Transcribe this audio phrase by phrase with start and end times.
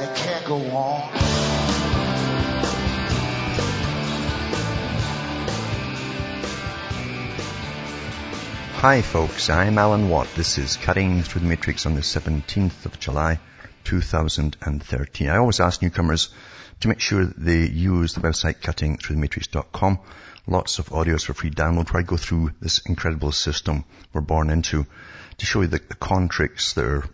[0.00, 1.10] and it can't go on.
[8.80, 10.28] Hi folks, I'm Alan Watt.
[10.36, 13.40] This is Cutting Through the Matrix on the 17th of July,
[13.84, 15.28] 2013.
[15.28, 16.28] I always ask newcomers
[16.80, 19.98] to make sure they use the website cuttingthroughthematrix.com.
[20.46, 24.50] Lots of audios for free download where I go through this incredible system we're born
[24.50, 24.86] into
[25.38, 27.04] to show you the, the contricks that are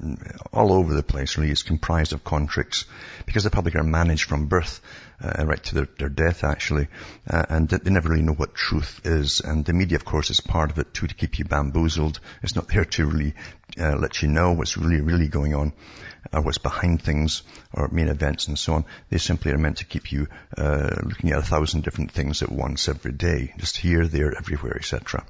[0.53, 1.37] all over the place.
[1.37, 2.85] Really, it's comprised of contricks
[3.27, 4.81] because the public are managed from birth
[5.23, 6.89] uh, right to their, their death, actually,
[7.29, 9.41] uh, and they never really know what truth is.
[9.41, 12.21] And the media, of course, is part of it too to keep you bamboozled.
[12.43, 13.35] It's not there to really
[13.79, 15.73] uh, let you know what's really, really going on
[16.33, 17.43] or what's behind things
[17.73, 18.85] or main events and so on.
[19.11, 22.51] They simply are meant to keep you uh, looking at a thousand different things at
[22.51, 25.25] once every day, just here, there, everywhere, etc.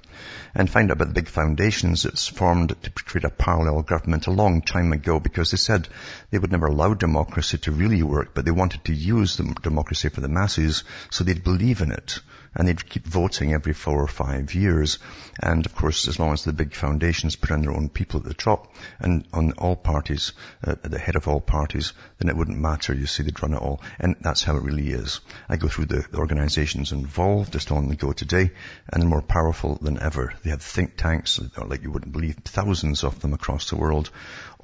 [0.55, 4.33] And find out about the big foundations that's formed to create a parallel government a
[4.33, 5.89] long time ago because they said
[6.31, 10.09] they would never allow democracy to really work, but they wanted to use the democracy
[10.09, 12.21] for the masses so they'd believe in it
[12.55, 14.99] and they'd keep voting every four or five years.
[15.41, 18.27] And of course, as long as the big foundations put in their own people at
[18.27, 20.33] the top and on all parties,
[20.65, 22.95] uh, at the head of all parties, then it wouldn't matter.
[22.95, 23.83] You see, they'd run it all.
[23.99, 25.21] And that's how it really is.
[25.49, 28.53] I go through the, organizations involved, just on the go today,
[28.93, 30.33] and they're more powerful than ever.
[30.43, 34.11] They have think tanks, like you wouldn't believe, thousands of them across the world,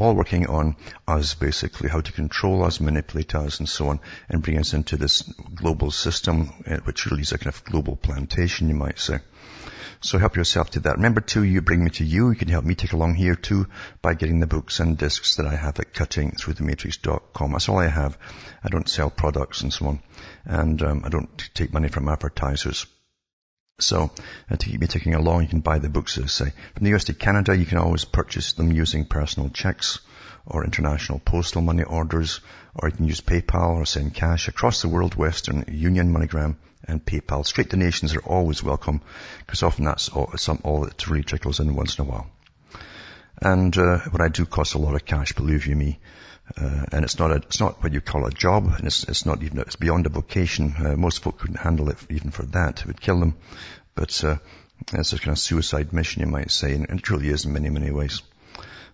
[0.03, 4.43] all working on us basically, how to control us, manipulate us and so on, and
[4.43, 5.23] bring us into this
[5.55, 9.19] global system, uh, which really is a kind of global plantation, you might say.
[10.03, 10.97] So help yourself to that.
[10.97, 12.31] Remember too, you bring me to you.
[12.31, 13.67] You can help me take along here too
[14.01, 17.53] by getting the books and discs that I have at cuttingthroughthematrix.com.
[17.53, 18.17] That's all I have.
[18.65, 20.03] I don't sell products and so on.
[20.47, 22.87] And um, I don't take money from advertisers.
[23.83, 24.11] So
[24.51, 26.53] uh, to keep me ticking along, you can buy the books, as I say.
[26.75, 30.01] From the US to Canada, you can always purchase them using personal checks
[30.47, 32.41] or international postal money orders,
[32.75, 37.05] or you can use PayPal or send cash across the world, Western Union, MoneyGram, and
[37.05, 37.47] PayPal.
[37.47, 39.01] Straight donations are always welcome
[39.39, 42.31] because often that's all, some, all that really trickles in once in a while.
[43.43, 45.99] And uh, what I do costs a lot of cash, believe you me.
[46.57, 49.27] Uh, and it's not a, it's not what you call a job, and it's, it's
[49.27, 50.75] not even, it's beyond a vocation.
[50.79, 52.81] Uh, most folk couldn't handle it even for that.
[52.81, 53.37] It would kill them.
[53.95, 54.37] But, uh,
[54.93, 57.69] it's a kind of suicide mission, you might say, and it truly is in many,
[57.69, 58.23] many ways.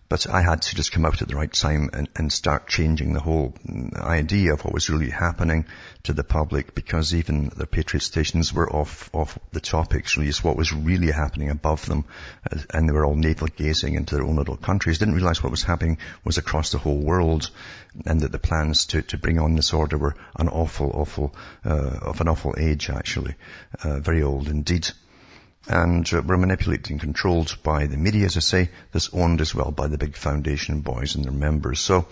[0.09, 3.13] But I had to just come out at the right time and, and start changing
[3.13, 3.55] the whole
[3.97, 5.67] idea of what was really happening
[6.05, 10.57] to the public because even the Patriot stations were off, off the topics, really, what
[10.57, 12.05] was really happening above them.
[12.71, 15.65] And they were all navel gazing into their own little countries, didn't realize what was
[15.65, 17.51] happening was across the whole world
[18.05, 21.35] and that the plans to, to bring on this order were an awful, awful,
[21.65, 23.35] uh, of an awful age actually,
[23.83, 24.89] uh, very old indeed
[25.69, 29.55] and uh, we're manipulated and controlled by the media, as I say, that's owned as
[29.55, 31.81] well by the big foundation boys and their members.
[31.81, 32.07] So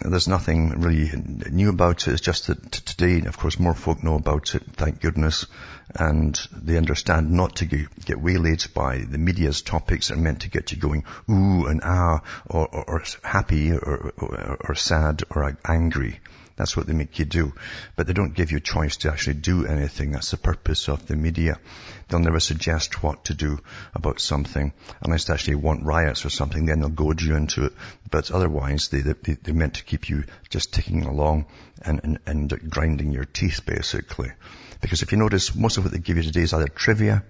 [0.00, 1.10] there's nothing really
[1.50, 2.12] new about it.
[2.12, 5.46] It's just that today, of course, more folk know about it, thank goodness,
[5.94, 10.50] and they understand not to get waylaid by the media's topics that are meant to
[10.50, 15.56] get you going ooh and ah, or, or, or happy, or, or, or sad, or
[15.64, 16.20] angry.
[16.58, 17.52] That's what they make you do.
[17.94, 20.10] But they don't give you a choice to actually do anything.
[20.10, 21.60] That's the purpose of the media.
[22.08, 23.60] They'll never suggest what to do
[23.94, 26.66] about something unless they actually want riots or something.
[26.66, 27.74] Then they'll goad you into it.
[28.10, 31.46] But otherwise, they, they, they're meant to keep you just ticking along
[31.80, 34.32] and, and, and grinding your teeth, basically.
[34.80, 37.22] Because if you notice, most of what they give you today is either trivia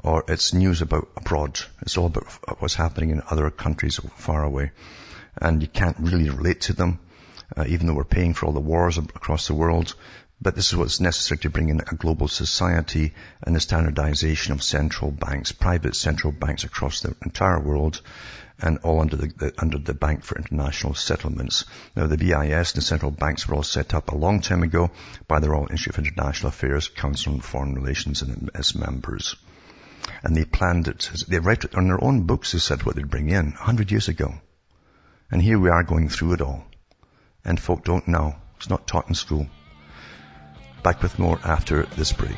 [0.00, 1.58] or it's news about abroad.
[1.80, 4.72] It's all about what's happening in other countries far away.
[5.40, 7.00] And you can't really relate to them
[7.56, 9.94] uh, even though we're paying for all the wars across the world.
[10.40, 14.62] But this is what's necessary to bring in a global society and the standardization of
[14.62, 18.02] central banks, private central banks across the entire world
[18.58, 21.64] and all under the, the, under the Bank for International Settlements.
[21.96, 24.90] Now the BIS the central banks were all set up a long time ago
[25.28, 29.36] by the Royal Institute of International Affairs, Council on Foreign Relations and as members.
[30.22, 33.08] And they planned it, they wrote it on their own books, they said what they'd
[33.08, 34.34] bring in, a hundred years ago.
[35.30, 36.66] And here we are going through it all
[37.44, 38.34] and folk don't know.
[38.56, 39.46] It's not taught in school.
[40.82, 42.36] Back with more after this break.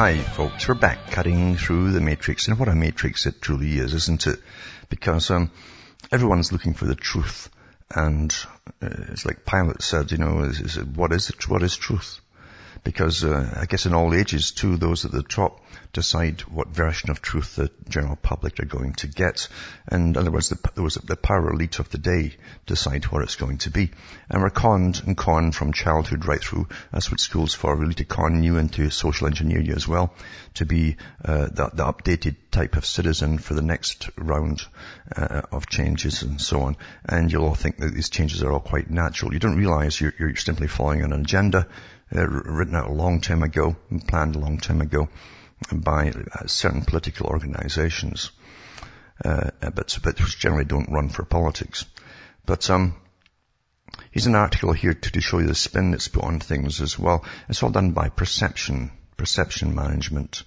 [0.00, 3.92] Hi folks, we're back cutting through the matrix and what a matrix it truly is,
[3.92, 4.40] isn't it?
[4.90, 5.50] Because um,
[6.12, 7.48] everyone's looking for the truth
[7.90, 8.34] and
[8.82, 12.20] uh, it's like Pilate said, you know, is, is, what is it, what is truth?
[12.82, 15.60] Because uh, I guess in all ages too, those at the top
[15.92, 19.48] decide what version of truth the general public are going to get.
[19.88, 22.34] And in other words, the, there was the power elite of the day
[22.66, 23.90] decide what it's going to be.
[24.28, 26.68] And we're conned and conned from childhood right through.
[26.92, 30.14] That's what school's for, really to con you into social engineer you as well,
[30.54, 34.62] to be uh, the, the, updated type of citizen for the next round
[35.16, 36.76] uh, of changes and so on.
[37.04, 39.32] And you'll all think that these changes are all quite natural.
[39.32, 41.66] You don't realize you're, you're simply following an agenda
[42.14, 45.08] uh, written out a long time ago and planned a long time ago
[45.72, 48.30] by uh, certain political organizations,
[49.24, 51.84] uh, but, but which generally don't run for politics.
[52.46, 52.96] But, um,
[54.10, 56.98] here's an article here to, to show you the spin that's put on things as
[56.98, 57.24] well.
[57.48, 60.42] It's all done by perception, perception management.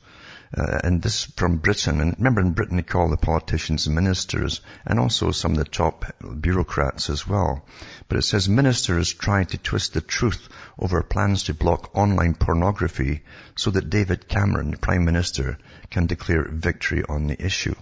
[0.55, 1.99] Uh, and this from Britain.
[1.99, 6.05] And remember in Britain they call the politicians ministers and also some of the top
[6.21, 7.65] bureaucrats as well.
[8.07, 10.47] But it says ministers try to twist the truth
[10.77, 13.23] over plans to block online pornography
[13.55, 15.57] so that David Cameron, the Prime Minister,
[15.89, 17.75] can declare victory on the issue.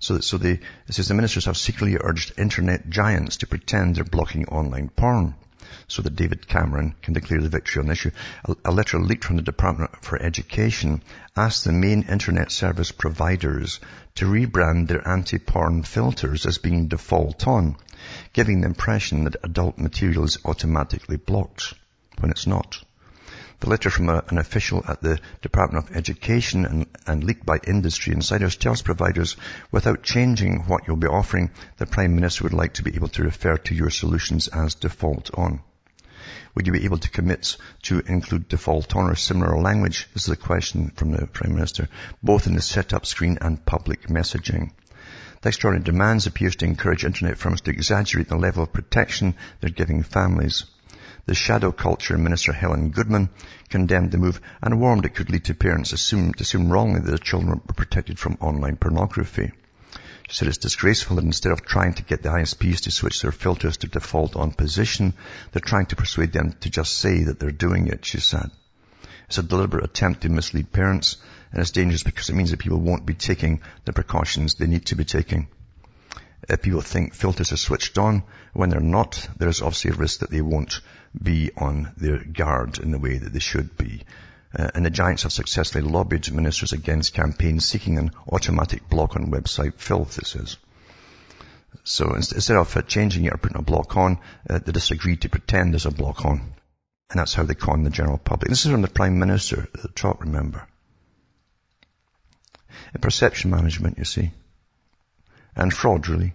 [0.00, 4.04] So, so they, it says the ministers have secretly urged internet giants to pretend they're
[4.04, 5.36] blocking online porn
[5.88, 8.10] so that David Cameron can declare the victory on the issue.
[8.44, 11.02] A, a letter leaked from the Department for Education
[11.36, 13.80] asked the main internet service providers
[14.16, 17.76] to rebrand their anti-porn filters as being default on,
[18.32, 21.74] giving the impression that adult material is automatically blocked
[22.18, 22.78] when it's not.
[23.58, 27.58] The letter from a, an official at the Department of Education and, and, leaked by
[27.66, 29.36] industry insiders tells providers
[29.70, 33.22] without changing what you'll be offering, the Prime Minister would like to be able to
[33.22, 35.60] refer to your solutions as default on.
[36.54, 40.08] Would you be able to commit to include default on or similar language?
[40.12, 41.88] This is a question from the Prime Minister,
[42.22, 44.72] both in the setup screen and public messaging.
[45.40, 49.70] The extraordinary demands appears to encourage internet firms to exaggerate the level of protection they're
[49.70, 50.64] giving families.
[51.26, 53.30] The shadow culture minister Helen Goodman
[53.68, 57.08] condemned the move and warned it could lead to parents assume, to assume wrongly that
[57.08, 59.50] their children were protected from online pornography.
[60.28, 63.32] She said it's disgraceful that instead of trying to get the ISPs to switch their
[63.32, 65.14] filters to default on position,
[65.50, 68.50] they're trying to persuade them to just say that they're doing it, she said.
[69.26, 71.16] It's a deliberate attempt to mislead parents
[71.50, 74.86] and it's dangerous because it means that people won't be taking the precautions they need
[74.86, 75.48] to be taking.
[76.48, 80.30] If people think filters are switched on when they're not, there's obviously a risk that
[80.30, 80.80] they won't
[81.20, 84.02] be on their guard in the way that they should be.
[84.56, 89.30] Uh, and the Giants have successfully lobbied ministers against campaigns seeking an automatic block on
[89.30, 90.56] website filth, it says.
[91.84, 94.18] So instead of uh, changing it or putting a block on,
[94.48, 96.54] uh, they just agreed to pretend there's a block on.
[97.10, 98.48] And that's how they con the general public.
[98.48, 100.66] This is from the Prime Minister at the top, remember.
[102.92, 104.30] And perception management, you see.
[105.54, 106.34] And fraud, really.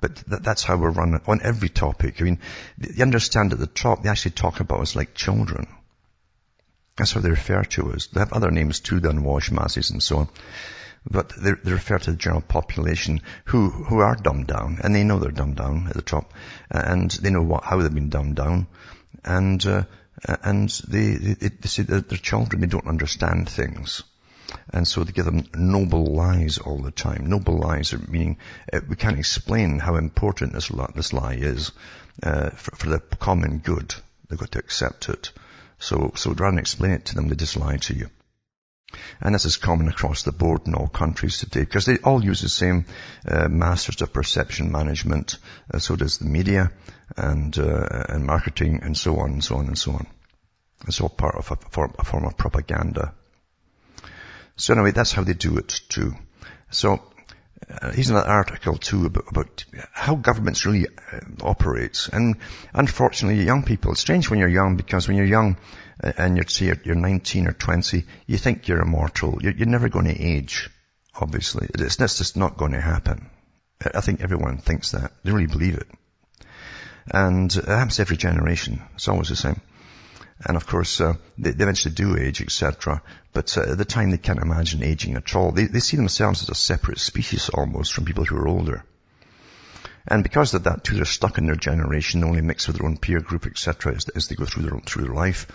[0.00, 2.20] But th- that's how we're run on every topic.
[2.20, 2.38] I mean,
[2.78, 5.66] you understand at the top, they actually talk about us like children.
[6.96, 8.06] That's how they refer to us.
[8.06, 10.28] They have other names too, the unwashed masses and so on.
[11.08, 15.04] But they, they refer to the general population who, who are dumbed down, and they
[15.04, 16.32] know they're dumbed down at the top,
[16.70, 18.66] and they know what, how they've been dumbed down,
[19.24, 19.84] and, uh,
[20.42, 24.02] and they, they, they say that they're children, they don't understand things.
[24.70, 27.26] And so they give them noble lies all the time.
[27.26, 28.38] Noble lies are meaning
[28.72, 31.72] uh, we can't explain how important this, this lie is
[32.22, 33.94] uh, for, for, the common good.
[34.28, 35.32] They've got to accept it.
[35.78, 38.08] So, so rather than explain it to them, they just lie to you.
[39.20, 42.40] And this is common across the board in all countries today because they all use
[42.40, 42.86] the same
[43.26, 45.38] uh, masters of perception management.
[45.72, 46.70] Uh, so does the media
[47.16, 50.06] and uh, and marketing and so on and so on and so on.
[50.86, 53.14] It's all part of a form, a form of propaganda.
[54.56, 56.14] So anyway, that's how they do it too.
[56.70, 57.02] So
[57.70, 62.08] uh, here's another article too about, about how governments really uh, operate.
[62.12, 62.36] And
[62.72, 65.56] unfortunately, young people, it's strange when you're young because when you're young
[66.02, 69.38] uh, and you're, say you're 19 or 20, you think you're immortal.
[69.42, 70.70] You're, you're never going to age,
[71.14, 71.68] obviously.
[71.74, 73.30] It's, it's just not going to happen.
[73.94, 75.12] I think everyone thinks that.
[75.22, 75.88] They really believe it.
[77.08, 78.82] And it happens every generation.
[78.94, 79.60] It's always the same.
[80.44, 83.02] And of course, uh, they, they, eventually do age, etc.
[83.32, 85.52] But uh, at the time, they can't imagine aging at all.
[85.52, 88.84] They, they see themselves as a separate species almost from people who are older.
[90.08, 92.96] And because of that too, they're stuck in their generation, only mix with their own
[92.96, 95.48] peer group, etc., as, as, they go through their, through their life.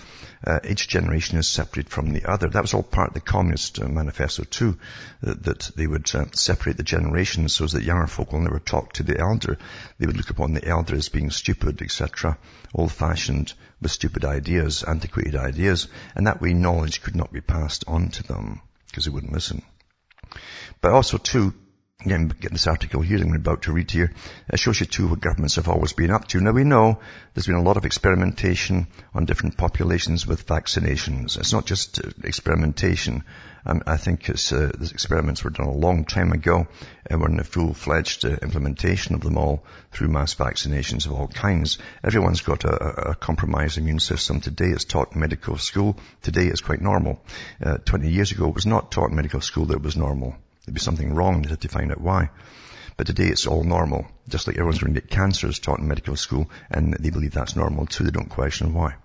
[0.45, 2.49] Uh, each generation is separated from the other.
[2.49, 4.77] That was all part of the Communist uh, Manifesto too,
[5.21, 8.91] that, that they would uh, separate the generations so that younger folk will never talk
[8.93, 9.57] to the elder.
[9.99, 12.37] They would look upon the elder as being stupid, etc.,
[12.73, 18.09] old-fashioned, with stupid ideas, antiquated ideas, and that way knowledge could not be passed on
[18.09, 19.63] to them because they wouldn't listen.
[20.81, 21.53] But also too,
[22.05, 24.11] again, get this article here that I'm about to read here.
[24.51, 26.41] It shows you too what governments have always been up to.
[26.41, 26.99] Now we know
[27.33, 31.37] there's been a lot of experimentation on different populations with vaccinations.
[31.37, 33.23] It's not just uh, experimentation.
[33.65, 36.67] Um, I think it's, uh, these experiments were done a long time ago
[37.05, 41.27] and we're in a full-fledged uh, implementation of them all through mass vaccinations of all
[41.27, 41.77] kinds.
[42.03, 44.41] Everyone's got a, a compromised immune system.
[44.41, 45.97] Today it's taught in medical school.
[46.23, 47.23] Today it's quite normal.
[47.63, 50.35] Uh, 20 years ago it was not taught in medical school that it was normal.
[50.65, 52.29] There'd be something wrong, they had to find out why.
[52.97, 54.05] But today it's all normal.
[54.29, 57.55] Just like everyone's going to get cancers taught in medical school, and they believe that's
[57.55, 58.03] normal too.
[58.03, 58.95] They don't question why.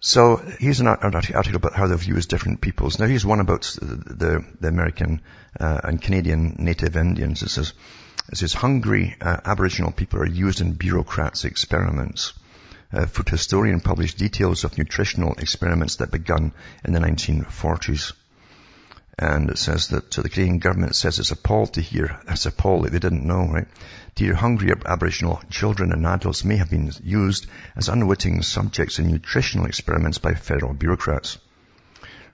[0.00, 2.98] So here's an article about how they've used different peoples.
[2.98, 5.20] Now here's one about the, the American
[5.58, 7.42] uh, and Canadian native Indians.
[7.42, 7.74] It says,
[8.32, 12.32] it says hungry uh, Aboriginal people are used in bureaucrats' experiments.
[12.92, 18.12] A food historian published details of nutritional experiments that began in the 1940s.
[19.22, 22.86] And it says that uh, the Canadian government says it's appalled to hear, it's appalled
[22.86, 23.66] that they didn't know, right?
[24.14, 27.46] Dear hungry Aboriginal children and adults may have been used
[27.76, 31.36] as unwitting subjects in nutritional experiments by federal bureaucrats.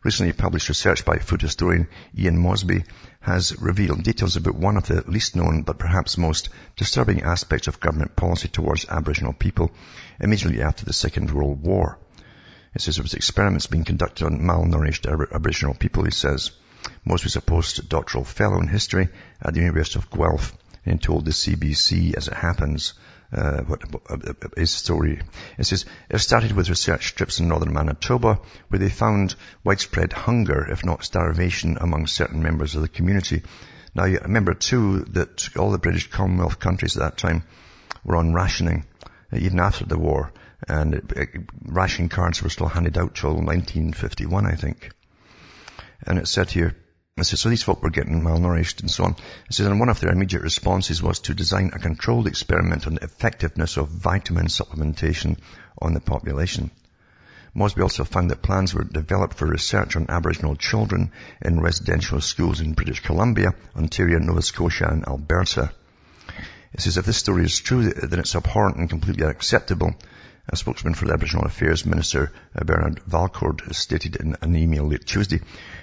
[0.05, 2.85] Recently published research by food historian Ian Mosby
[3.19, 7.81] has revealed details about one of the least known but perhaps most disturbing aspects of
[7.81, 9.73] government policy towards Aboriginal people
[10.21, 11.99] immediately after the Second World War.
[12.77, 16.53] It says there was experiments being conducted on malnourished Aboriginal people, he says.
[17.05, 19.09] Most was a postdoctoral fellow in history
[19.41, 22.95] at the University of Guelph and told the CBC as it happens
[23.33, 25.21] uh, what, uh, his story.
[25.59, 30.67] It says, it started with research trips in northern Manitoba where they found widespread hunger,
[30.71, 33.43] if not starvation, among certain members of the community.
[33.95, 37.43] Now, you remember too that all the British Commonwealth countries at that time
[38.05, 38.85] were on rationing,
[39.33, 40.33] uh, even after the war,
[40.69, 41.29] and it, it,
[41.63, 44.91] ration cards were still handed out till 1951, I think.
[46.05, 46.77] And it said here,
[47.17, 49.17] it says, so these folk were getting malnourished and so on.
[49.49, 52.97] It says, and one of their immediate responses was to design a controlled experiment on
[52.97, 55.39] the effectiveness of vitamin supplementation
[55.81, 56.71] on the population.
[57.55, 61.11] Mosby also found that plans were developed for research on Aboriginal children
[61.41, 65.73] in residential schools in British Columbia, Ontario, Nova Scotia and Alberta.
[66.75, 69.95] It says if this story is true, then it's abhorrent and completely unacceptable
[70.49, 75.05] a spokesman for the Aboriginal Affairs Minister uh, Bernard Valcourt stated in an email late
[75.05, 75.41] Tuesday.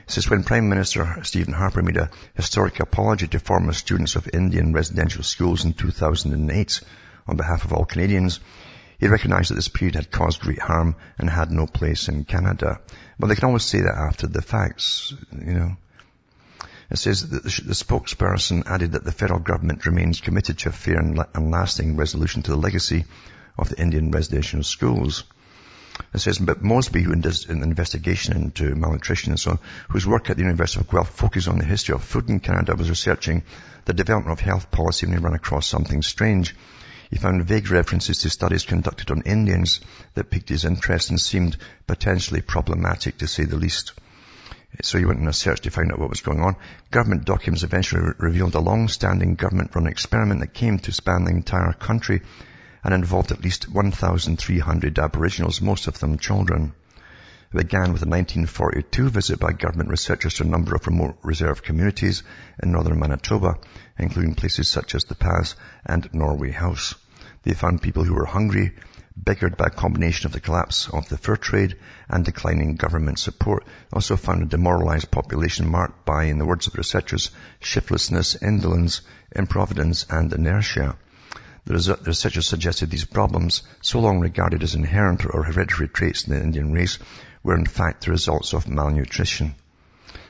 [0.07, 4.71] says when Prime Minister Stephen Harper made a historic apology to former students of Indian
[4.71, 6.81] residential schools in 2008
[7.27, 8.39] on behalf of all Canadians,
[8.99, 12.79] he recognised that this period had caused great harm and had no place in Canada.
[13.19, 15.75] Well, they can always say that after the facts, you know.
[16.89, 20.99] It says that the spokesperson added that the federal government remains committed to a fair
[20.99, 23.05] and lasting resolution to the legacy
[23.57, 25.23] of the Indian residential schools.
[26.13, 30.29] It says, but Mosby, who does an investigation into malnutrition and so on, whose work
[30.29, 33.43] at the University of Guelph focused on the history of food in Canada, was researching
[33.85, 36.55] the development of health policy when he ran across something strange.
[37.11, 39.81] He found vague references to studies conducted on Indians
[40.15, 43.93] that piqued his interest and seemed potentially problematic to say the least.
[44.81, 46.55] So he went on a search to find out what was going on.
[46.89, 51.73] Government documents eventually re- revealed a long-standing government-run experiment that came to span the entire
[51.73, 52.23] country
[52.83, 56.73] and involved at least 1,300 Aboriginals, most of them children.
[57.53, 61.63] It began with a 1942 visit by government researchers to a number of remote reserve
[61.63, 62.23] communities
[62.61, 63.59] in northern Manitoba,
[63.97, 66.95] including places such as the Pas and Norway House.
[67.43, 68.73] They found people who were hungry,
[69.15, 71.77] beggared by a combination of the collapse of the fur trade
[72.09, 73.65] and declining government support.
[73.91, 77.29] Also found a demoralized population marked by, in the words of researchers,
[77.61, 79.01] shiftlessness, indolence,
[79.35, 80.95] improvidence and inertia.
[81.65, 86.41] The researchers suggested these problems, so long regarded as inherent or hereditary traits in the
[86.41, 86.99] Indian race,
[87.41, 89.55] were in fact the results of malnutrition.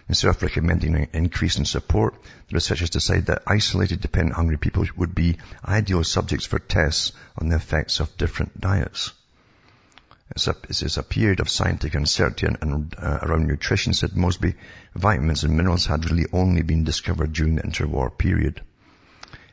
[0.08, 2.14] Instead of recommending an increase in support,
[2.50, 7.50] the researchers decided that isolated dependent hungry people would be ideal subjects for tests on
[7.50, 9.12] the effects of different diets.
[10.36, 14.56] This is a period of scientific uncertainty and, uh, around nutrition, said Mosby.
[14.96, 18.62] Vitamins and minerals had really only been discovered during the interwar period.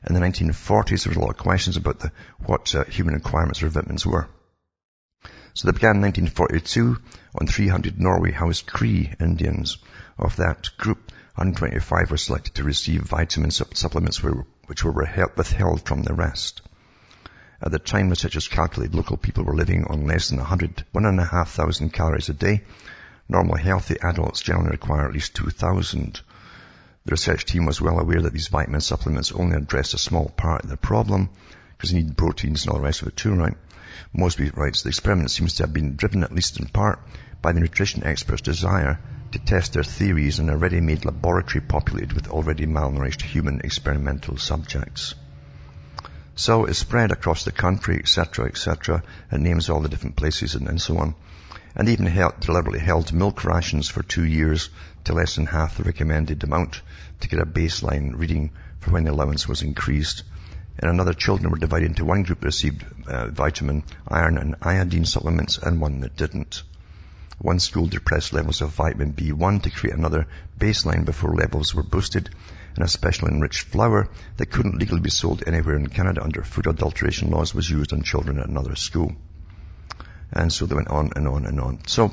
[0.07, 2.11] In the 1940s, there was a lot of questions about the,
[2.45, 4.29] what uh, human requirements for vitamins were.
[5.53, 6.97] So they began in 1942
[7.39, 9.79] on 300 Norway House Cree Indians.
[10.19, 14.93] Of that group, 125 were selected to receive vitamin supplements which were
[15.37, 16.63] withheld from the rest.
[17.63, 22.29] At the time researchers calculated local people were living on less than 100, 1,500 calories
[22.31, 22.63] a day.
[23.29, 26.21] Normal healthy adults generally require at least 2,000.
[27.07, 30.65] The research team was well aware that these vitamin supplements only addressed a small part
[30.65, 31.31] of the problem,
[31.77, 33.57] because you need proteins and all the rest of it too, right?
[34.13, 37.01] Mosby writes, the experiment seems to have been driven at least in part
[37.41, 38.99] by the nutrition experts' desire
[39.33, 45.15] to test their theories in a ready-made laboratory populated with already malnourished human experimental subjects.
[46.35, 49.03] So it's spread across the country, etc., etc.
[49.31, 51.15] and names all the different places and, and so on.
[51.75, 54.71] And even held, deliberately held milk rations for two years
[55.05, 56.83] to less than half the recommended amount
[57.21, 58.51] to get a baseline reading
[58.81, 60.25] for when the allowance was increased.
[60.79, 65.05] And another children were divided into one group that received uh, vitamin, iron and iodine
[65.05, 66.63] supplements and one that didn't.
[67.39, 70.27] One school depressed levels of vitamin B1 to create another
[70.59, 72.29] baseline before levels were boosted
[72.75, 76.67] and a special enriched flour that couldn't legally be sold anywhere in Canada under food
[76.67, 79.13] adulteration laws was used on children at another school.
[80.33, 81.87] And so they went on and on and on.
[81.87, 82.13] So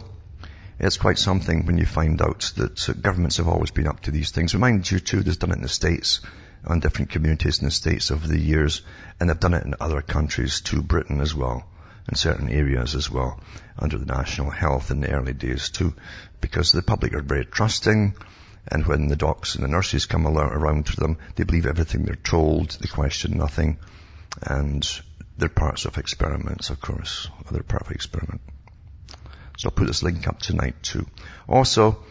[0.80, 4.32] it's quite something when you find out that governments have always been up to these
[4.32, 4.54] things.
[4.54, 6.22] Remind you too, they've done it in the States,
[6.66, 8.82] on different communities in the States over the years,
[9.20, 11.66] and they've done it in other countries too, Britain as well,
[12.10, 13.40] in certain areas as well,
[13.78, 15.94] under the national health in the early days too,
[16.42, 18.16] because the public are very trusting,
[18.68, 22.16] and when the docs and the nurses come around to them, they believe everything they're
[22.16, 23.78] told, they question nothing,
[24.42, 25.02] and
[25.38, 27.30] they're parts of experiments, of course.
[27.52, 28.42] They're part of experiment.
[29.58, 31.06] So I'll put this link up tonight too.
[31.48, 32.04] Also,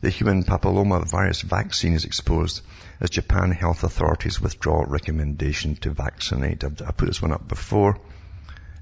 [0.00, 2.60] the human papilloma virus vaccine is exposed
[3.00, 6.62] as Japan health authorities withdraw recommendation to vaccinate.
[6.64, 7.98] I put this one up before,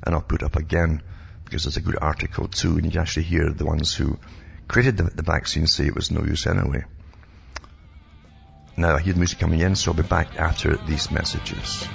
[0.02, 1.02] and I'll put up again
[1.44, 4.18] because it's a good article too, and you can actually hear the ones who
[4.66, 6.85] created the, the vaccine say it was no use anyway.
[8.76, 11.87] Now I hear the music coming in, so I'll be back after these messages.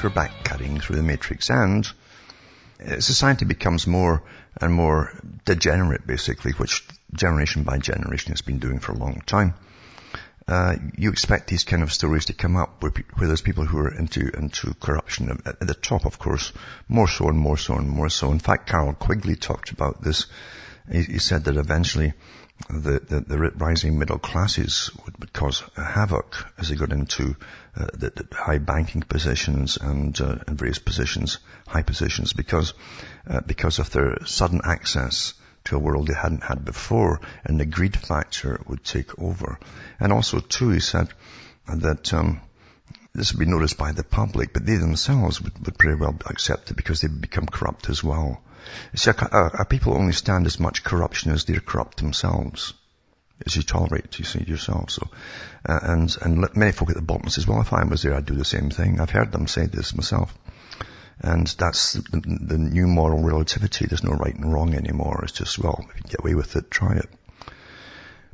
[0.00, 1.90] We're back cutting through the matrix and
[2.98, 4.22] society becomes more
[4.60, 5.12] and more
[5.44, 9.54] degenerate basically, which generation by generation has been doing for a long time.
[10.48, 13.78] Uh, you expect these kind of stories to come up where, where there's people who
[13.78, 16.52] are into into corruption at, at, the top, of course,
[16.88, 18.32] more so and more so and more so.
[18.32, 20.26] In fact, Carroll Quigley talked about this.
[20.90, 22.12] He, he said that eventually
[22.68, 27.36] the, the, the, rising middle classes would, would, cause havoc as they got into
[27.76, 32.74] uh, the, the, high banking positions and, uh, and various positions, high positions, because
[33.28, 37.66] uh, because of their sudden access to a world they hadn't had before, and the
[37.66, 39.58] greed factor would take over.
[40.00, 41.08] And also, too, he said
[41.66, 42.40] that um,
[43.14, 46.70] this would be noticed by the public, but they themselves would, would pretty well accept
[46.70, 48.42] it because they would become corrupt as well.
[48.94, 52.74] See, a, people only stand as much corruption as they're corrupt themselves
[53.46, 54.90] as you tolerate, you see, yourself.
[54.90, 55.08] So,
[55.68, 58.26] uh, and, and many folk at the bottom says, well, if I was there, I'd
[58.26, 59.00] do the same thing.
[59.00, 60.36] I've heard them say this myself.
[61.20, 63.86] And that's the, the new moral relativity.
[63.86, 65.20] There's no right and wrong anymore.
[65.22, 67.08] It's just, well, if you get away with it, try it.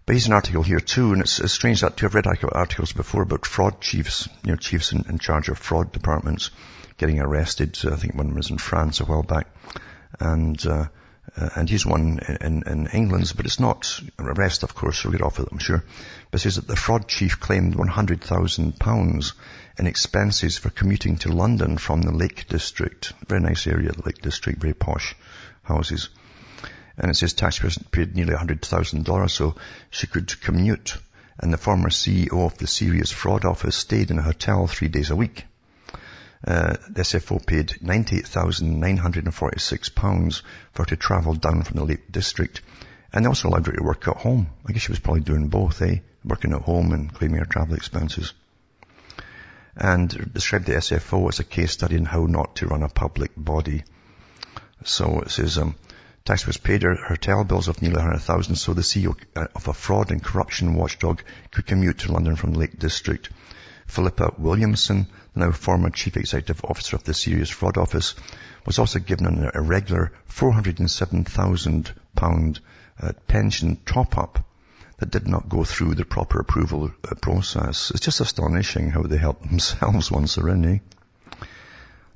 [0.07, 2.95] But here's an article here too, and it's, it's strange that to have read articles
[2.95, 6.51] before about fraud chiefs, you know, chiefs in, in charge of fraud departments
[6.97, 7.77] getting arrested.
[7.77, 9.49] So I think one was in France a while back.
[10.19, 10.87] And, uh,
[11.37, 15.23] uh, and he's one in, in England, but it's not arrest, of course, he'll get
[15.23, 15.85] off with it, I'm sure.
[16.31, 19.33] But says that the fraud chief claimed £100,000
[19.79, 23.13] in expenses for commuting to London from the Lake District.
[23.29, 25.15] Very nice area, the Lake District, very posh
[25.63, 26.09] houses.
[26.97, 29.55] And it says taxpayers paid nearly $100,000 so
[29.91, 30.97] she could commute.
[31.39, 35.11] And the former CEO of the Serious Fraud Office stayed in a hotel three days
[35.11, 35.45] a week.
[36.47, 42.61] Uh, the SFO paid £98,946 for her to travel down from the Lake District.
[43.13, 44.51] And also allowed her to work at home.
[44.67, 45.97] I guess she was probably doing both, eh?
[46.25, 48.35] Working at home and claiming her travel expenses.
[49.77, 53.33] And described the SFO as a case study in how not to run a public
[53.37, 53.85] body.
[54.85, 55.75] So it says, um,
[56.25, 60.11] Tax was paid her hotel bills of nearly 100,000 so the CEO of a fraud
[60.11, 63.31] and corruption watchdog could commute to London from the Lake District.
[63.87, 65.07] Philippa Williamson,
[65.39, 68.15] now former chief executive officer of the Serious Fraud Office,
[68.67, 72.61] was also given an irregular £407,000
[73.01, 74.45] uh, pension top-up
[74.99, 77.93] that did not go through the proper approval uh, process.
[77.93, 80.79] It's just astonishing how they help themselves once they're in, eh?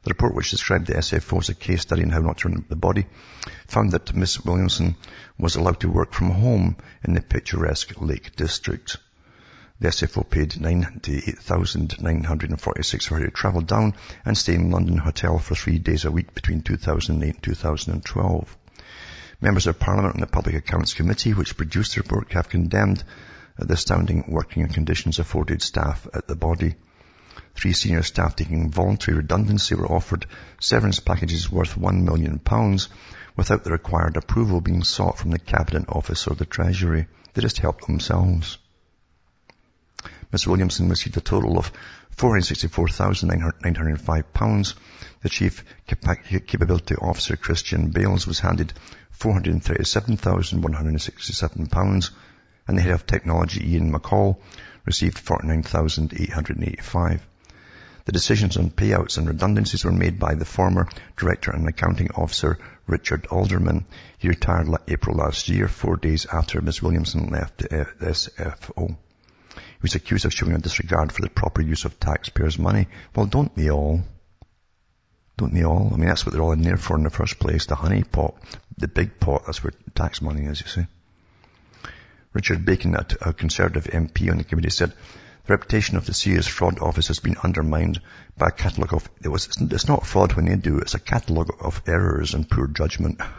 [0.05, 2.65] The report, which described the SFO as a case study in how not to run
[2.69, 3.07] the body,
[3.69, 4.97] found that Miss Williamson
[5.39, 8.97] was allowed to work from home in the picturesque Lake District.
[9.83, 15.57] The SFO paid $98,946 for her to travel down and stay in London Hotel for
[15.57, 18.57] three days a week between 2008 and 2012.
[19.41, 23.03] Members of Parliament and the Public Accounts Committee, which produced the report, have condemned
[23.59, 26.77] the astounding working conditions afforded staff at the body.
[27.57, 30.27] Three senior staff taking voluntary redundancy were offered
[30.61, 32.41] severance packages worth £1 million
[33.35, 37.09] without the required approval being sought from the Cabinet Office or the Treasury.
[37.35, 38.59] They just helped themselves.
[40.33, 40.47] Ms.
[40.47, 41.73] Williamson received a total of
[42.17, 44.75] £464,905.
[45.23, 48.73] The Chief Capability Officer, Christian Bales, was handed
[49.19, 52.11] £437,167
[52.67, 54.39] and the Head of Technology, Ian McCall,
[54.85, 57.23] received 49885
[58.05, 62.59] the decisions on payouts and redundancies were made by the former Director and Accounting Officer,
[62.87, 63.87] Richard Alderman.
[64.19, 66.83] He retired April last year, four days after Ms.
[66.83, 68.97] Williamson left the uh, SFO.
[69.83, 72.87] Was accused of showing a disregard for the proper use of taxpayers' money.
[73.17, 74.03] Well, don't they all?
[75.37, 75.91] Don't they all?
[75.93, 77.67] I mean, that's what they're all in there for in the first place.
[77.67, 78.37] The honey pot,
[78.79, 80.87] the big pot, that's where tax money is, you see.
[82.33, 84.93] Richard Bacon, a Conservative MP on the committee, said,
[85.45, 88.01] the reputation of the Serious Fraud Office has been undermined
[88.39, 91.51] by a catalogue of, it was, it's not fraud when they do, it's a catalogue
[91.61, 93.21] of errors and poor judgment.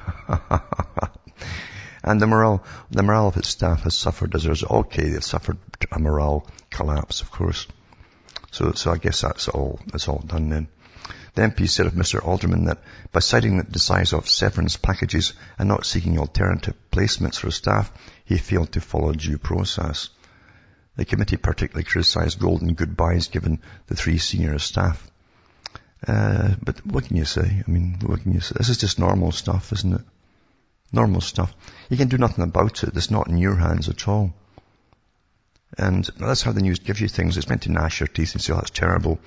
[2.03, 4.87] and the morale, the morale of its staff has suffered as a result.
[4.87, 5.57] Okay, they've suffered
[5.91, 7.67] a morale collapse, of course.
[8.51, 10.67] So, so I guess that's all, that's all done then.
[11.35, 12.23] The MP said of Mr.
[12.23, 17.49] Alderman that by citing the size of severance packages and not seeking alternative placements for
[17.49, 17.91] staff,
[18.25, 20.09] he failed to follow due process.
[20.95, 25.09] The committee particularly criticised golden goodbyes given the three senior staff.
[26.07, 27.63] Uh, but what can you say?
[27.67, 28.53] I mean, what can you say?
[28.57, 30.01] This is just normal stuff, isn't it?
[30.93, 31.51] Normal stuff.
[31.89, 32.95] You can do nothing about it.
[32.95, 34.32] It's not in your hands at all.
[35.75, 37.36] And that's how the news gives you things.
[37.36, 39.19] It's meant to gnash your teeth and say, oh, that's terrible.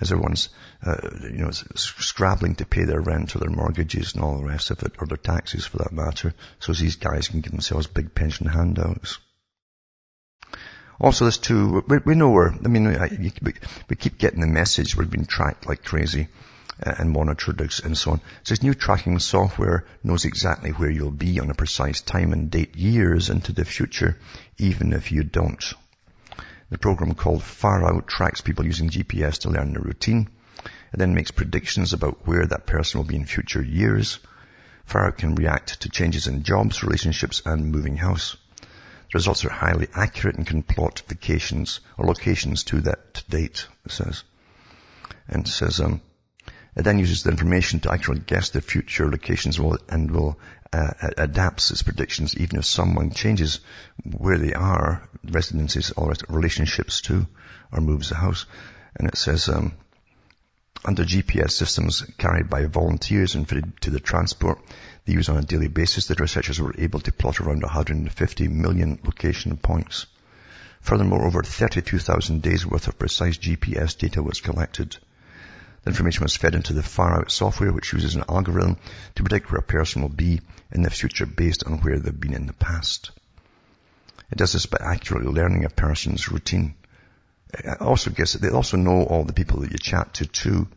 [0.00, 0.48] As everyone's,
[0.84, 4.70] uh, you know, scrabbling to pay their rent or their mortgages and all the rest
[4.70, 6.32] of it, or their taxes for that matter.
[6.60, 9.18] So these guys can give themselves big pension handouts.
[10.98, 12.88] Also, this too, we, we know we're, I mean,
[13.42, 13.52] we,
[13.88, 16.28] we keep getting the message we're being tracked like crazy
[16.80, 18.20] uh, monitor monitored and so on.
[18.44, 22.50] So this new tracking software knows exactly where you'll be on a precise time and
[22.50, 24.18] date years into the future,
[24.58, 25.62] even if you don't.
[26.70, 30.28] The program called Far Out tracks people using GPS to learn their routine.
[30.64, 34.18] It then makes predictions about where that person will be in future years.
[34.86, 38.36] Far Out can react to changes in jobs, relationships, and moving house.
[38.60, 43.92] The results are highly accurate and can plot vacations or locations to that date, it
[43.92, 44.24] says.
[45.28, 46.00] And it says, um,
[46.74, 50.38] it then uses the information to actually guess the future locations will, and will
[50.72, 53.60] uh, adapts its predictions even if someone changes
[54.04, 57.26] where they are, residences or relationships too,
[57.70, 58.46] or moves the house.
[58.96, 59.72] And it says, um,
[60.84, 64.58] under GPS systems carried by volunteers and fitted to the transport,
[65.04, 68.98] they use on a daily basis, the researchers were able to plot around 150 million
[69.04, 70.06] location points.
[70.80, 74.96] Furthermore, over 32,000 days worth of precise GPS data was collected.
[75.82, 78.76] The information was fed into the far out software, which uses an algorithm
[79.16, 80.40] to predict where a person will be
[80.70, 83.10] in the future based on where they've been in the past.
[84.30, 86.74] It does this by accurately learning a person's routine.
[87.52, 90.68] It also gets, they also know all the people that you chat to too,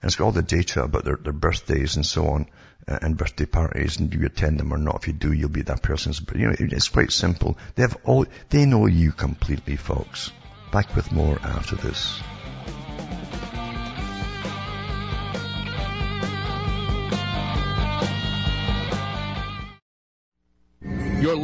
[0.00, 2.46] and it's got all the data about their, their birthdays and so on,
[2.86, 4.96] uh, and birthday parties, and do you attend them or not?
[4.96, 6.20] If you do, you'll be that person's.
[6.20, 7.56] But you know, it's quite simple.
[7.76, 10.32] They have all, they know you completely, folks.
[10.72, 12.20] Back with more after this.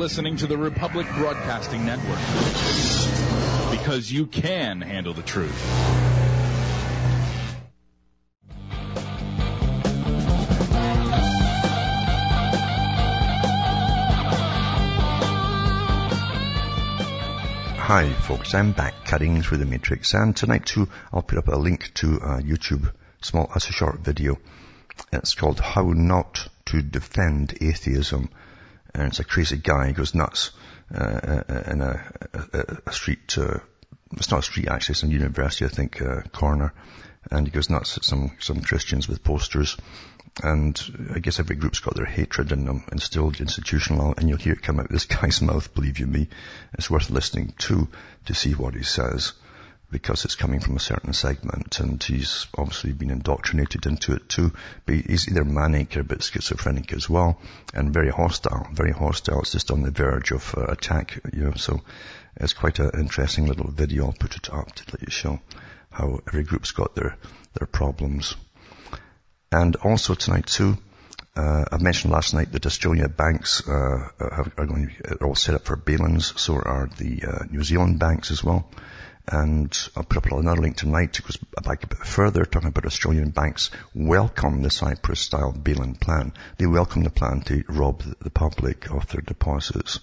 [0.04, 2.18] Listening to the Republic Broadcasting Network.
[3.70, 5.58] Because you can handle the truth.
[17.78, 20.12] Hi folks, I'm back cutting through the matrix.
[20.12, 22.92] And tonight too I'll put up a link to a YouTube.
[23.22, 24.36] Small, as a short video.
[25.14, 28.28] It's called How Not to Defend Atheism
[28.94, 30.52] and it's a crazy guy, goes nuts
[30.94, 32.12] uh, uh in a,
[32.52, 33.58] a, a street, uh,
[34.16, 36.72] it's not a street actually, it's a university I think, uh, corner
[37.30, 39.76] and he goes nuts at some, some Christians with posters
[40.42, 44.54] and I guess every group's got their hatred in them instilled institutional, and you'll hear
[44.54, 46.28] it come out of this guy's mouth, believe you me.
[46.74, 47.88] It's worth listening to,
[48.26, 49.32] to see what he says.
[49.94, 54.52] Because it's coming from a certain segment and he's obviously been indoctrinated into it too.
[54.86, 57.38] But he's either manic or a bit schizophrenic as well
[57.72, 59.38] and very hostile, very hostile.
[59.42, 61.80] It's just on the verge of uh, attack, you know, so
[62.34, 64.06] it's quite an interesting little video.
[64.06, 65.38] I'll put it up to let you show
[65.92, 67.16] how every group's got their,
[67.56, 68.34] their problems.
[69.52, 70.76] And also tonight too,
[71.36, 75.64] uh, I mentioned last night that Australia banks uh, are going are all set up
[75.64, 76.40] for bail-ins.
[76.40, 78.68] So are the uh, New Zealand banks as well.
[79.26, 81.18] And I'll put up another link tonight.
[81.18, 86.34] It goes back a bit further, talking about Australian banks welcome the Cyprus-style bail-in plan.
[86.58, 90.00] They welcome the plan to rob the public of their deposits.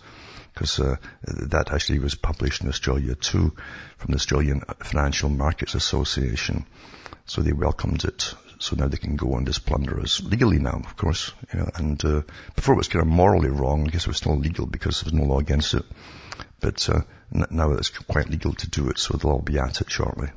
[0.53, 3.55] Because uh, that actually was published in Australia too,
[3.97, 6.65] from the Australian Financial Markets Association.
[7.25, 10.81] So they welcomed it so now they can go and just plunder us legally now,
[10.85, 11.33] of course.
[11.51, 12.21] And uh,
[12.55, 13.87] before it was kind of morally wrong.
[13.87, 15.83] I guess it was still legal because there was no law against it.
[16.59, 19.89] But uh, now it's quite legal to do it, so they'll all be at it
[19.89, 20.29] shortly.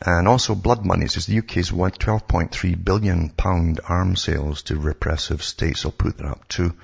[0.00, 1.08] And also blood money.
[1.08, 5.84] says the UK's 12.3 billion pound arms sales to repressive states.
[5.84, 6.74] I'll put that up too.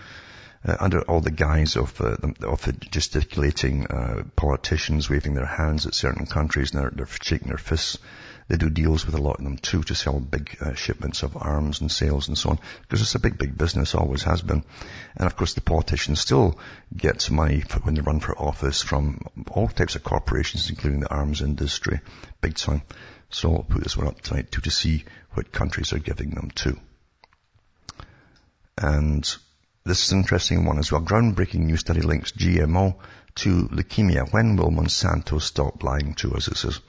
[0.66, 5.94] Uh, under all the guise of, uh, of gesticulating uh, politicians waving their hands at
[5.94, 7.98] certain countries and they're, they're shaking their fists
[8.48, 11.36] they do deals with a lot of them too to sell big uh, shipments of
[11.36, 14.64] arms and sales and so on because it's a big, big business, always has been.
[15.16, 16.58] And of course the politicians still
[16.94, 21.10] get money for, when they run for office from all types of corporations, including the
[21.10, 22.00] arms industry,
[22.40, 22.82] big time.
[23.30, 26.50] So I'll put this one up tonight too to see what countries are giving them
[26.56, 26.78] to.
[28.76, 29.24] And
[29.84, 31.02] this is an interesting one as well.
[31.02, 32.96] Groundbreaking new study links GMO
[33.36, 34.30] to leukemia.
[34.32, 36.48] When will Monsanto stop lying to us?
[36.48, 36.80] It says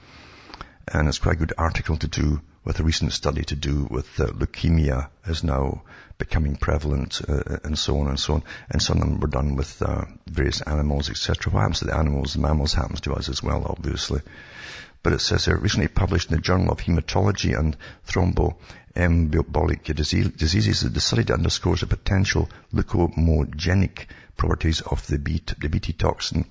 [0.92, 4.08] and it's quite a good article to do with a recent study to do with
[4.20, 5.82] uh, leukemia is now
[6.18, 8.42] becoming prevalent uh, and so on and so on.
[8.70, 11.52] And some of them were done with uh, various animals, etc.
[11.52, 14.20] What happens to the animals, the mammals happens to us as well, obviously.
[15.02, 17.76] But it says here, recently published in the Journal of Hematology and
[18.08, 26.46] Thromboembolic Diseases, the study underscores the potential leukemogenic properties of the Bt toxin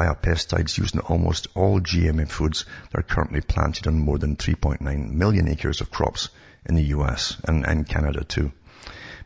[0.00, 5.10] biopesticides used in almost all GMO foods that are currently planted on more than 3.9
[5.10, 6.30] million acres of crops
[6.64, 8.50] in the US and, and Canada too.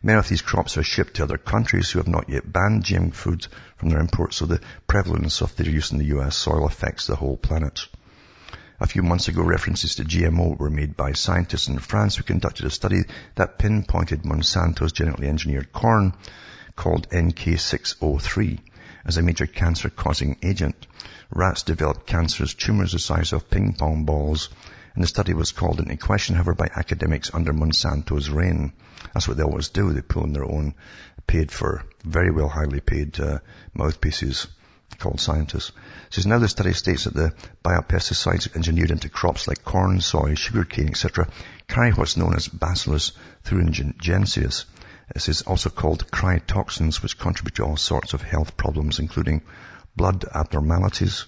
[0.03, 3.15] Many of these crops are shipped to other countries who have not yet banned GM
[3.15, 7.07] foods from their imports, so the prevalence of their use in the US soil affects
[7.07, 7.87] the whole planet.
[8.81, 12.67] A few months ago, references to GMO were made by scientists in France who conducted
[12.67, 13.05] a study
[13.37, 16.15] that pinpointed Monsanto's genetically engineered corn
[16.75, 18.59] called NK603
[19.05, 20.87] as a major cancer-causing agent.
[21.31, 24.51] Rats developed cancerous tumors the size of ping pong balls,
[24.95, 28.73] and the study was called into question, however, by academics under Monsanto's reign.
[29.13, 29.93] That's what they always do.
[29.93, 30.75] They pull in their own
[31.27, 33.39] paid for, very well highly paid uh,
[33.75, 34.47] mouthpieces
[34.99, 35.73] called scientists.
[36.11, 40.89] Says now the study states that the biopesticides engineered into crops like corn, soy, sugarcane,
[40.89, 41.29] etc.,
[41.67, 43.13] carry what's known as Bacillus
[43.45, 44.65] thuringiensis,
[45.13, 49.43] this is also called cryotoxins, which contribute to all sorts of health problems, including
[49.97, 51.27] blood abnormalities,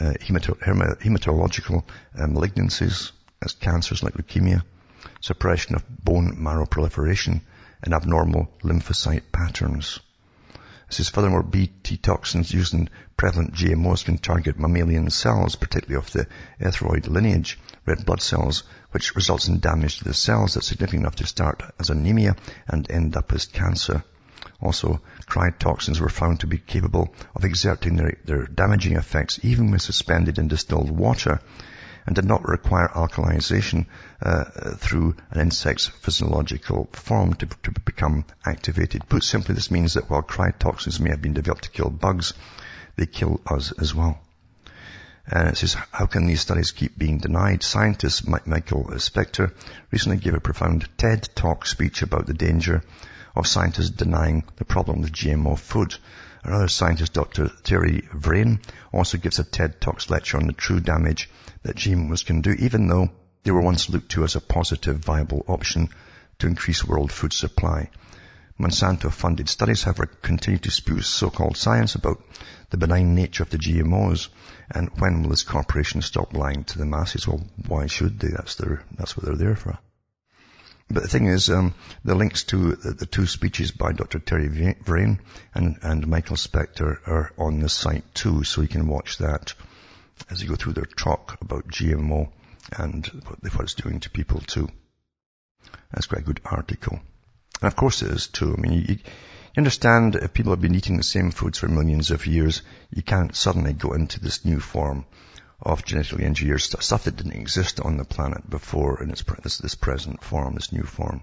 [0.00, 1.82] uh, hematological
[2.16, 4.62] uh, malignancies, as cancers like leukemia,
[5.20, 7.40] suppression of bone marrow proliferation,
[7.82, 9.98] and abnormal lymphocyte patterns.
[10.90, 16.10] This is furthermore Bt toxins used in prevalent GMOs can target mammalian cells, particularly of
[16.10, 16.26] the
[16.60, 21.14] erythroid lineage, red blood cells, which results in damage to the cells that's significant enough
[21.14, 22.34] to start as anemia
[22.66, 24.02] and end up as cancer.
[24.60, 29.78] Also, cryotoxins were found to be capable of exerting their, their damaging effects even when
[29.78, 31.38] suspended in distilled water
[32.10, 33.86] and did not require alkalization
[34.20, 39.08] uh, through an insect's physiological form to, to, become activated.
[39.08, 42.34] Put simply, this means that while cryotoxins may have been developed to kill bugs,
[42.96, 44.20] they kill us as well.
[45.24, 47.62] And it says, how can these studies keep being denied?
[47.62, 49.52] Scientist Michael Specter
[49.92, 52.82] recently gave a profound TED talk speech about the danger
[53.36, 55.94] of scientists denying the problem with GMO food.
[56.42, 57.52] Another scientist, Dr.
[57.62, 58.58] Terry Vrain,
[58.92, 61.30] also gives a TED Talks lecture on the true damage
[61.62, 63.10] that GMOs can do, even though
[63.42, 65.88] they were once looked to as a positive, viable option
[66.38, 67.90] to increase world food supply.
[68.58, 72.22] Monsanto-funded studies, however, continue to spew so-called science about
[72.68, 74.28] the benign nature of the GMOs.
[74.70, 77.26] And when will this corporation stop lying to the masses?
[77.26, 78.28] Well, why should they?
[78.28, 79.78] That's their, that's what they're there for.
[80.90, 84.18] But the thing is, um, the links to the, the, two speeches by Dr.
[84.18, 85.20] Terry Vrain
[85.54, 89.54] and, and Michael Specter are on the site too, so you can watch that
[90.28, 92.30] as you go through their talk about GMO
[92.76, 94.68] and what, what it's doing to people too.
[95.92, 97.00] That's quite a good article.
[97.60, 98.54] And of course it is too.
[98.56, 98.98] I mean, you, you
[99.56, 103.34] understand if people have been eating the same foods for millions of years, you can't
[103.34, 105.04] suddenly go into this new form
[105.60, 109.58] of genetically engineered stuff, stuff that didn't exist on the planet before in its, this,
[109.58, 111.22] this present form, this new form.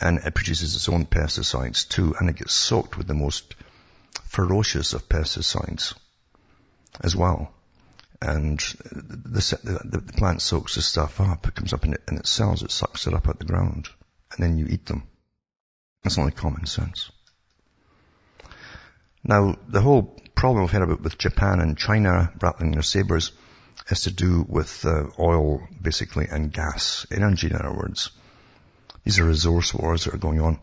[0.00, 3.54] And it produces its own pesticides too, and it gets soaked with the most
[4.24, 5.94] ferocious of pesticides
[7.00, 7.52] as well.
[8.20, 12.16] And the, the, the plant soaks the stuff up, it comes up in, it, in
[12.16, 13.88] its cells, it sucks it up out the ground,
[14.32, 15.02] and then you eat them.
[16.02, 17.10] That's only common sense.
[19.22, 23.32] Now, the whole problem we've heard about with Japan and China rattling their sabers
[23.86, 28.10] has to do with uh, oil, basically, and gas, energy, in other words.
[29.04, 30.58] These are resource wars that are going on.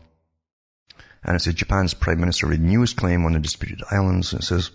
[1.22, 4.34] And it says Japan's Prime Minister renews claim on the disputed islands.
[4.34, 4.70] It says,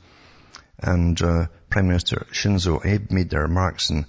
[0.82, 4.06] and uh, Prime Minister Shinzo Abe made their remarks in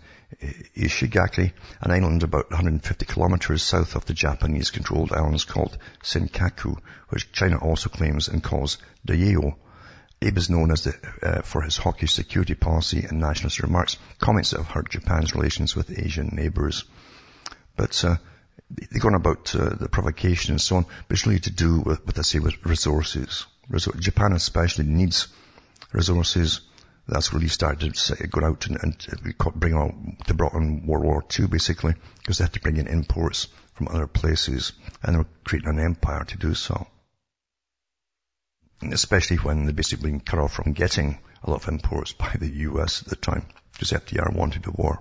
[0.76, 6.78] Ishigaki, an island about 150 kilometers south of the Japanese-controlled islands called Senkaku,
[7.08, 9.56] which China also claims and calls Diaoyu.
[10.22, 14.50] Abe is known as the, uh, for his hawkish security policy and nationalist remarks, comments
[14.50, 16.84] that have hurt Japan's relations with Asian neighbors.
[17.76, 18.16] But uh,
[18.70, 22.06] they're going about uh, the provocation and so on, but it's really to do with,
[22.06, 23.46] what I say, with resources.
[23.98, 25.28] Japan especially needs
[25.92, 26.60] resources.
[27.08, 31.24] That's really started to go out and, and bring on, to brought on World War
[31.38, 34.72] II basically, because they had to bring in imports from other places,
[35.02, 36.86] and they were creating an empire to do so
[38.92, 42.48] especially when they're basically being cut off from getting a lot of imports by the
[42.48, 45.00] US at the time, because FDR wanted a war.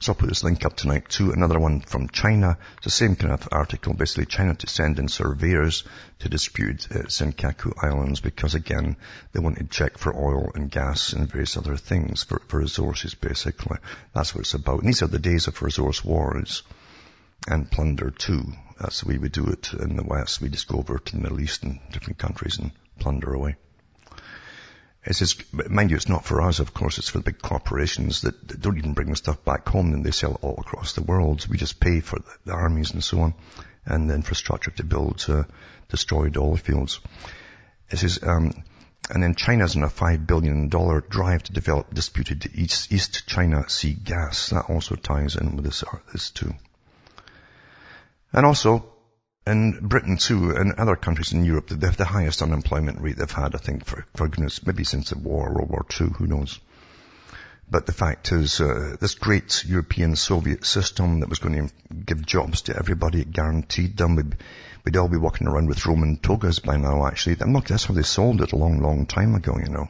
[0.00, 2.56] So I'll put this link up tonight to another one from China.
[2.76, 5.82] It's the same kind of article, basically China to send in surveyors
[6.20, 8.96] to dispute uh, Senkaku Islands because again,
[9.32, 13.14] they want to check for oil and gas and various other things for, for resources
[13.14, 13.78] basically.
[14.14, 14.80] That's what it's about.
[14.80, 16.62] And these are the days of resource wars
[17.48, 18.52] and plunder too.
[18.78, 20.40] That's the way we do it in the West.
[20.40, 23.56] We just go over to the Middle East and different countries and plunder away.
[25.08, 25.36] It says,
[25.70, 28.60] mind you, it's not for us, of course, it's for the big corporations that, that
[28.60, 31.46] don't even bring the stuff back home and they sell it all across the world.
[31.48, 33.34] We just pay for the, the armies and so on
[33.86, 35.44] and the infrastructure to build uh,
[35.88, 37.00] destroyed oil fields.
[37.90, 38.52] It says, um,
[39.08, 43.94] and then China's on a $5 billion drive to develop disputed East, East China Sea
[43.94, 44.50] gas.
[44.50, 46.52] That also ties in with this, this too.
[48.34, 48.92] And also,
[49.48, 53.30] in Britain too, and other countries in Europe, they have the highest unemployment rate they've
[53.30, 56.60] had, I think, for, for goodness, maybe since the war, World War II, who knows.
[57.70, 62.24] But the fact is, uh, this great European Soviet system that was going to give
[62.24, 64.16] jobs to everybody, it guaranteed them.
[64.16, 64.36] We'd,
[64.84, 67.36] we'd all be walking around with Roman togas by now, actually.
[67.40, 69.88] And that's how they sold it a long, long time ago, you know.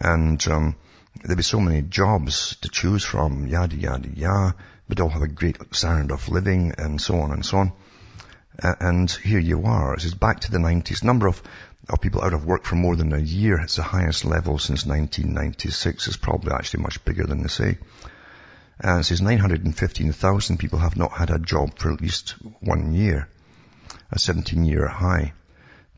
[0.00, 0.76] And, um,
[1.24, 4.54] there'd be so many jobs to choose from, yada, yada, yada.
[4.88, 7.72] We'd all have a great standard of living and so on and so on.
[8.62, 9.94] Uh, and here you are.
[9.94, 11.04] This is back to the 90s.
[11.04, 11.42] Number of,
[11.88, 13.60] of people out of work for more than a year.
[13.60, 16.08] It's the highest level since 1996.
[16.08, 17.78] It's probably actually much bigger than they say.
[18.80, 23.28] And it says 915,000 people have not had a job for at least one year.
[24.10, 25.32] A 17 year high.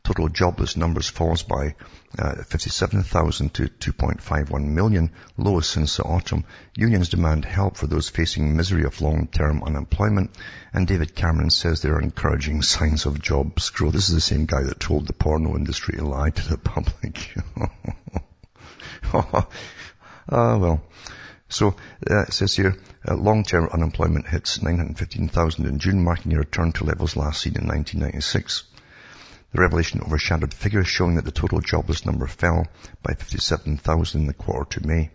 [0.03, 1.75] Total jobless numbers falls by
[2.19, 6.43] uh, 57,000 to 2.51 million, lowest since the autumn.
[6.75, 10.31] Unions demand help for those facing misery of long-term unemployment.
[10.73, 13.93] And David Cameron says there are encouraging signs of jobs growth.
[13.93, 17.35] This is the same guy that told the porno industry to lie to the public.
[20.31, 20.83] Ah, uh, well.
[21.49, 21.75] So
[22.09, 26.85] uh, it says here, uh, long-term unemployment hits 915,000 in June, marking a return to
[26.85, 28.63] levels last seen in 1996.
[29.53, 32.65] The revelation overshadowed figures showing that the total jobless number fell
[33.03, 35.11] by 57,000 in the quarter to May.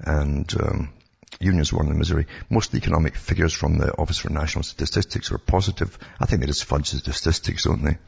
[0.00, 0.92] And um,
[1.38, 2.26] unions were in misery.
[2.50, 5.96] Most of the economic figures from the Office for National Statistics were positive.
[6.18, 7.98] I think they just fudge the statistics, don't they?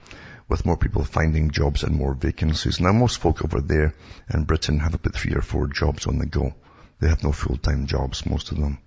[0.48, 2.80] With more people finding jobs and more vacancies.
[2.80, 3.94] Now most folk over there
[4.32, 6.54] in Britain have about three or four jobs on the go.
[6.98, 8.78] They have no full-time jobs, most of them.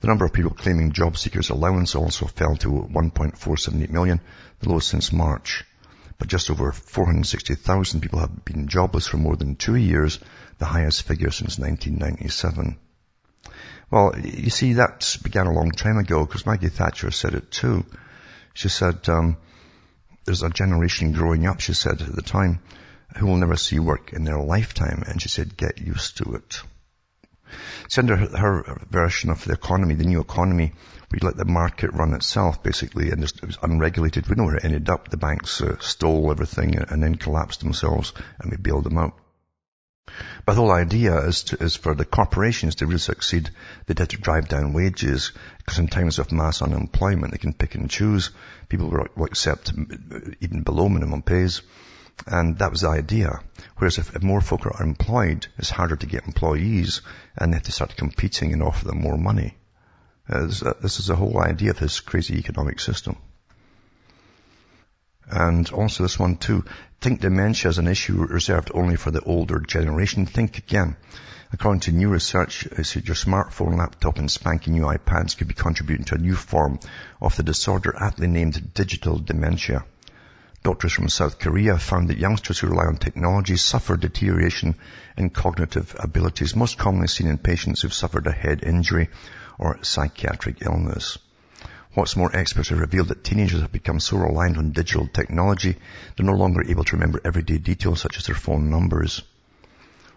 [0.00, 4.20] The number of people claiming job seekers allowance also fell to 1.478 million,
[4.60, 5.64] the lowest since March.
[6.18, 10.18] But just over 460,000 people have been jobless for more than two years,
[10.58, 12.78] the highest figure since 1997.
[13.90, 17.86] Well, you see, that began a long time ago because Maggie Thatcher said it too.
[18.54, 19.36] She said, um,
[20.24, 22.60] there's a generation growing up, she said at the time,
[23.16, 25.02] who will never see work in their lifetime.
[25.06, 26.62] And she said, get used to it.
[27.88, 30.72] So under her version of the economy, the new economy,
[31.10, 34.28] we let the market run itself basically and it was unregulated.
[34.28, 35.08] We know where it ended up.
[35.08, 39.14] The banks uh, stole everything and then collapsed themselves and we bailed them out.
[40.46, 43.50] But the whole idea is, to, is for the corporations to really succeed,
[43.86, 47.74] they have to drive down wages because in times of mass unemployment, they can pick
[47.74, 48.30] and choose.
[48.68, 49.72] People will accept
[50.40, 51.60] even below minimum pays
[52.26, 53.40] And that was the idea.
[53.76, 57.00] Whereas if, if more folk are employed, it's harder to get employees
[57.36, 59.56] and they have to start competing and offer them more money.
[60.28, 63.16] Uh, this, uh, this is the whole idea of this crazy economic system.
[65.30, 66.64] And also this one too.
[67.00, 70.26] Think dementia is an issue reserved only for the older generation.
[70.26, 70.96] Think again.
[71.52, 76.16] According to new research, your smartphone, laptop and spanking new iPads could be contributing to
[76.16, 76.78] a new form
[77.22, 79.84] of the disorder aptly named digital dementia.
[80.64, 84.74] Doctors from South Korea found that youngsters who rely on technology suffer deterioration
[85.16, 89.08] in cognitive abilities, most commonly seen in patients who've suffered a head injury
[89.58, 91.18] or psychiatric illness.
[91.94, 95.76] What's more, experts have revealed that teenagers have become so reliant on digital technology,
[96.16, 99.22] they're no longer able to remember everyday details such as their phone numbers.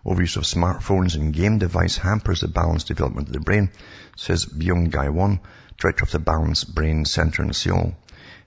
[0.04, 3.70] Overuse of smartphones and game device hampers the balanced development of the brain,
[4.18, 5.39] says Byun Gi-won,
[5.78, 7.96] director of the Balanced Brain Center in Seoul.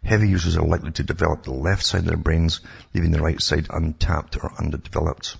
[0.04, 2.60] Heavy users are likely to develop the left side of their brains,
[2.92, 5.36] leaving the right side untapped or underdeveloped.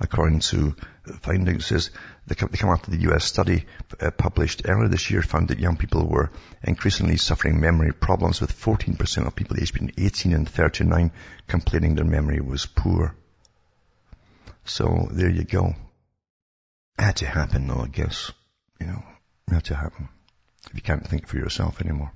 [0.00, 0.76] According to
[1.20, 1.90] findings, says
[2.26, 3.66] they come after the US study
[4.00, 6.30] uh, published earlier this year found that young people were
[6.62, 11.10] increasingly suffering memory problems with 14% of people aged between 18 and 39
[11.48, 13.14] complaining their memory was poor.
[14.64, 15.74] So there you go.
[16.98, 18.30] Had to happen though, I guess.
[18.80, 19.02] You know,
[19.48, 20.08] had to happen.
[20.68, 22.12] If you can't think for yourself anymore.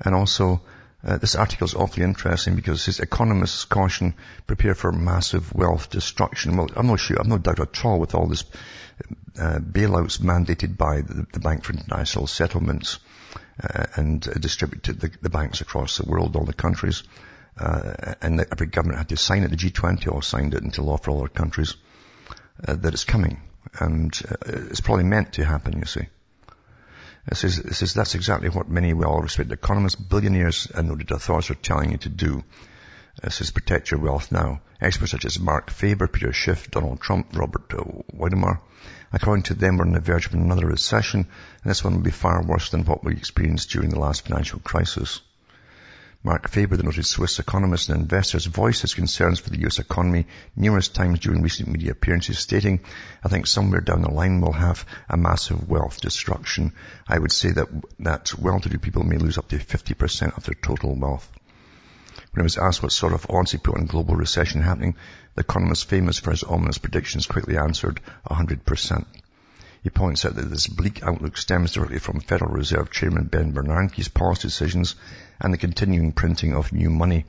[0.00, 0.62] And also,
[1.04, 4.14] uh, this article is awfully interesting because says economists caution
[4.46, 6.56] prepare for massive wealth destruction.
[6.56, 8.44] Well, I'm not sure, I've no doubt at all with all this
[9.38, 12.98] uh, bailouts mandated by the, the, Bank for International Settlements
[13.62, 17.02] uh, and uh, distributed the, the, banks across the world, all the countries.
[17.58, 19.50] Uh, and every government had to sign it.
[19.50, 21.76] The G20 all signed it into law for all their countries
[22.66, 23.40] uh, that it's coming.
[23.78, 26.06] And it's probably meant to happen, you see.
[27.28, 31.54] It says, it says that's exactly what many well-respected economists, billionaires, and noted authorities are
[31.54, 32.44] telling you to do.
[33.22, 34.60] It says protect your wealth now.
[34.80, 37.68] Experts such as Marc Faber, Peter Schiff, Donald Trump, Robert
[38.14, 38.60] Wiedemer,
[39.12, 41.20] according to them, we're on the verge of another recession,
[41.62, 44.60] and this one will be far worse than what we experienced during the last financial
[44.60, 45.20] crisis.
[46.26, 49.78] Marc Faber, the noted Swiss economist and investor, has voiced his concerns for the US
[49.78, 52.80] economy numerous times during recent media appearances, stating,
[53.22, 56.72] I think somewhere down the line we'll have a massive wealth destruction.
[57.06, 57.68] I would say that,
[58.00, 61.30] that well-to-do people may lose up to 50% of their total wealth.
[62.32, 64.96] When he was asked what sort of odds he put on global recession happening,
[65.36, 69.06] the economist famous for his ominous predictions quickly answered 100%.
[69.84, 74.08] He points out that this bleak outlook stems directly from Federal Reserve Chairman Ben Bernanke's
[74.08, 74.96] policy decisions
[75.40, 77.24] and the continuing printing of new money,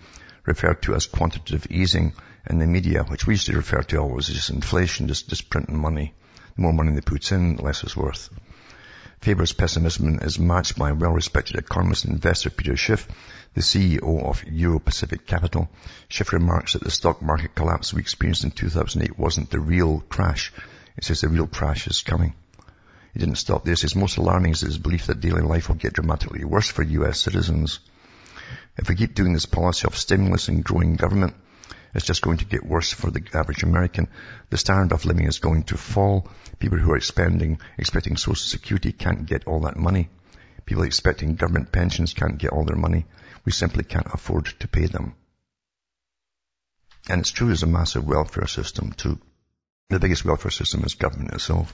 [0.45, 2.13] referred to as quantitative easing
[2.49, 5.49] in the media, which we used to refer to always as just inflation, just, just
[5.49, 6.13] printing money.
[6.55, 8.29] The more money they put in, the less it's worth.
[9.19, 13.07] Faber's pessimism is matched by well-respected economist and investor Peter Schiff,
[13.55, 15.69] the CEO of Euro Pacific Capital.
[16.07, 20.53] Schiff remarks that the stock market collapse we experienced in 2008 wasn't the real crash.
[20.95, 22.35] It says the real crash is coming.
[23.13, 23.71] He didn't stop there.
[23.71, 26.83] He says most alarming is his belief that daily life will get dramatically worse for
[26.83, 27.79] US citizens.
[28.77, 31.35] If we keep doing this policy of stimulus and growing government,
[31.93, 34.07] it's just going to get worse for the average American.
[34.49, 36.29] The standard of living is going to fall.
[36.59, 40.09] People who are expending, expecting social security can't get all that money.
[40.65, 43.05] People expecting government pensions can't get all their money.
[43.45, 45.15] We simply can't afford to pay them.
[47.09, 49.19] And it's true there's a massive welfare system too.
[49.89, 51.73] The biggest welfare system is government itself.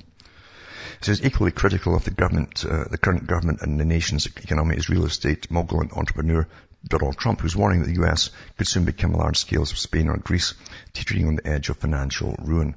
[0.99, 4.77] It says equally critical of the government, uh, the current government and the nation's economy
[4.77, 6.47] is real estate mogul and entrepreneur
[6.87, 8.29] Donald Trump, who's warning that the U.S.
[8.57, 10.53] could soon become a large scale of Spain or Greece,
[10.93, 12.75] teetering on the edge of financial ruin.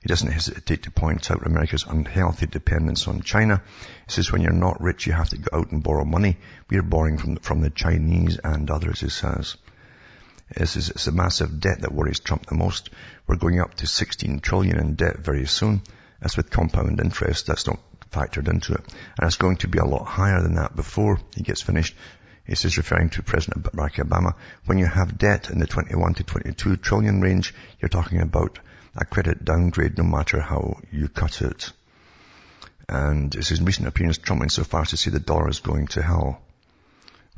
[0.00, 3.60] He doesn't hesitate to point out America's unhealthy dependence on China.
[4.06, 6.38] He says when you're not rich, you have to go out and borrow money.
[6.70, 9.56] We are borrowing from, from the Chinese and others, he says.
[10.50, 12.90] It's, it's a massive debt that worries Trump the most.
[13.26, 15.82] We're going up to 16 trillion in debt very soon.
[16.20, 17.46] That's with compound interest.
[17.46, 17.80] That's not
[18.10, 18.80] factored into it.
[19.18, 21.94] And it's going to be a lot higher than that before he gets finished.
[22.48, 24.32] This is referring to President Barack Obama.
[24.64, 28.58] When you have debt in the 21 to 22 trillion range, you're talking about
[28.96, 31.70] a credit downgrade no matter how you cut it.
[32.88, 35.60] And is in recent appearance, Trump went so far as to say the dollar is
[35.60, 36.40] going to hell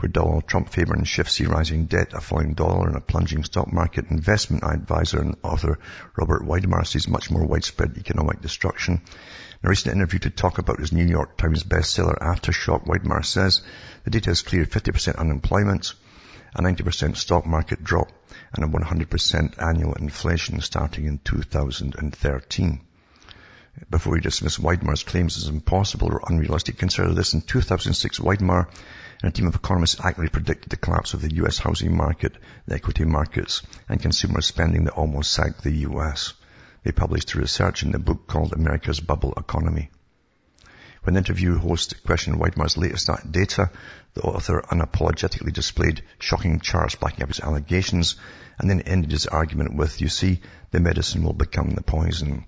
[0.00, 3.44] where Donald Trump Faber and Schiff see rising debt, a falling dollar, and a plunging
[3.44, 4.10] stock market.
[4.10, 5.78] Investment advisor and author
[6.16, 9.02] Robert Wiedemer sees much more widespread economic destruction.
[9.62, 13.60] In a recent interview to talk about his New York Times bestseller Aftershock, Wiedemer says
[14.04, 15.92] the data is clear 50% unemployment,
[16.54, 18.10] a 90% stock market drop,
[18.54, 22.80] and a 100% annual inflation starting in 2013
[23.90, 26.78] before he dismissed Wiedemer's claims as impossible or unrealistic.
[26.78, 27.34] Consider this.
[27.34, 28.66] In 2006, Wiedemer
[29.22, 32.34] And a team of economists accurately predicted the collapse of the US housing market,
[32.66, 36.32] the equity markets, and consumer spending that almost sank the US.
[36.82, 39.90] They published a research in the book called America's Bubble Economy.
[41.02, 43.70] When the interview host questioned Wiedemer's latest data,
[44.14, 48.16] the author unapologetically displayed shocking charts backing up his allegations
[48.58, 52.44] and then ended his argument with, you see, the medicine will become the poison.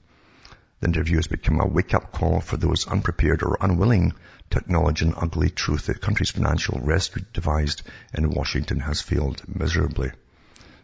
[0.81, 4.15] The interview has become a wake-up call for those unprepared or unwilling
[4.51, 9.43] to acknowledge an ugly truth that the country's financial rescue devised in Washington has failed
[9.47, 10.11] miserably.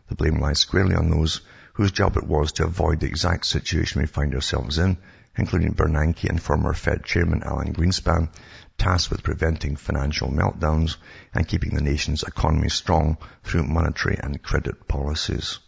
[0.08, 1.40] The blame lies squarely on those
[1.78, 4.98] whose job it was to avoid the exact situation we find ourselves in,
[5.36, 8.28] including Bernanke and former Fed Chairman Alan Greenspan,
[8.76, 10.96] tasked with preventing financial meltdowns
[11.32, 15.60] and keeping the nation's economy strong through monetary and credit policies.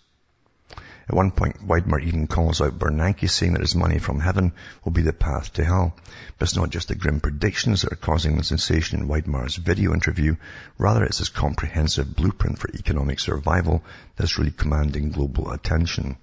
[1.11, 4.53] At one point, Wiedemer even calls out Bernanke, saying that his money from heaven
[4.85, 5.97] will be the path to hell.
[6.39, 9.93] But it's not just the grim predictions that are causing the sensation in Wiedemer's video
[9.93, 10.37] interview.
[10.79, 13.83] Rather, it's his comprehensive blueprint for economic survival
[14.15, 16.17] that's really commanding global attention.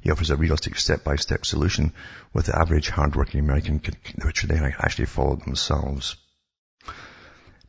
[0.00, 1.92] He offers a realistic step-by-step solution
[2.32, 3.82] with the average hardworking American,
[4.24, 6.16] which they actually follow themselves.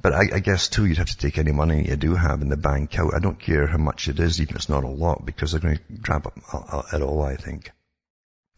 [0.01, 2.49] But I, I, guess too, you'd have to take any money you do have in
[2.49, 3.13] the bank out.
[3.13, 5.61] I don't care how much it is, even if it's not a lot, because they're
[5.61, 7.71] going to grab it all, I think.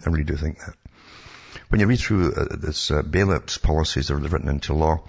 [0.06, 0.76] I really do think that.
[1.70, 5.04] When you read through uh, this uh, bailouts policies that are written into law,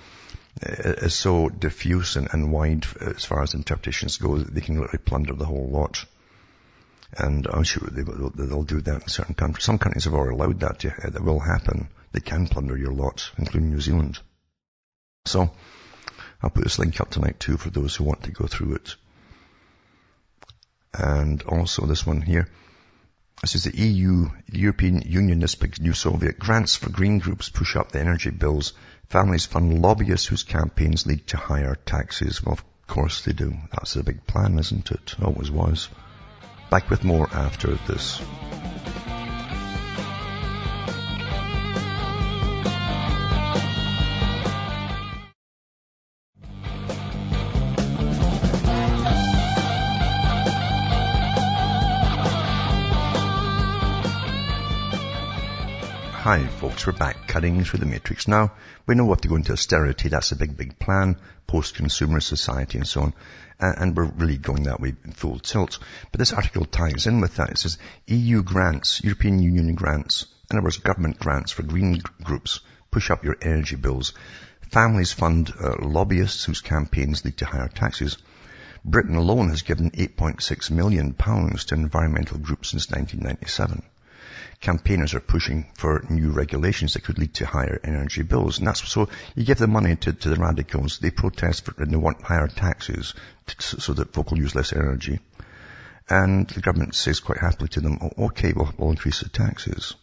[0.61, 4.81] it is so diffuse and, and, wide as far as interpretations go that they can
[4.81, 6.05] literally plunder the whole lot.
[7.17, 9.65] And I'm sure they will, they'll do that in certain countries.
[9.65, 11.89] Some countries have already allowed that to, that will happen.
[12.13, 14.19] They can plunder your lots, including New Zealand.
[15.27, 15.51] So,
[16.45, 18.97] I'll put this link up tonight too for those who want to go through it.
[20.93, 22.49] And also this one here.
[23.41, 27.77] This is the EU, European Union, this big new Soviet grants for green groups push
[27.77, 28.75] up the energy bills.
[29.09, 32.45] Families fund lobbyists whose campaigns lead to higher taxes.
[32.45, 33.57] Well, of course they do.
[33.73, 35.15] That's the big plan, isn't it?
[35.23, 35.89] Always was.
[36.69, 38.21] Back with more after this.
[56.25, 58.53] Hi folks, we're back cutting through the matrix now.
[58.87, 62.79] We know we have to go into austerity, that's a big, big plan, post-consumer society
[62.79, 63.15] and so on.
[63.61, 65.79] And we're really going that way in full tilt.
[66.11, 67.51] But this article ties in with that.
[67.51, 72.61] It says EU grants, European Union grants, in other words, government grants for green groups
[72.91, 74.15] push up your energy bills.
[74.71, 78.17] Families fund uh, lobbyists whose campaigns lead to higher taxes.
[78.83, 83.83] Britain alone has given 8.6 million pounds to environmental groups since 1997
[84.61, 88.59] campaigners are pushing for new regulations that could lead to higher energy bills.
[88.59, 91.91] And that's so you give the money to, to the radicals, they protest for, and
[91.91, 93.15] they want higher taxes
[93.47, 95.21] to, so that folk will use less energy.
[96.09, 99.95] And the government says quite happily to them, oh, okay, we'll, we'll increase the taxes.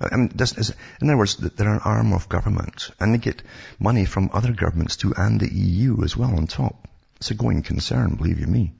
[0.00, 3.42] Uh, this is, in other words, they're an arm of government, and they get
[3.78, 6.88] money from other governments too, and the EU as well on top.
[7.16, 8.72] It's a going concern, believe you me.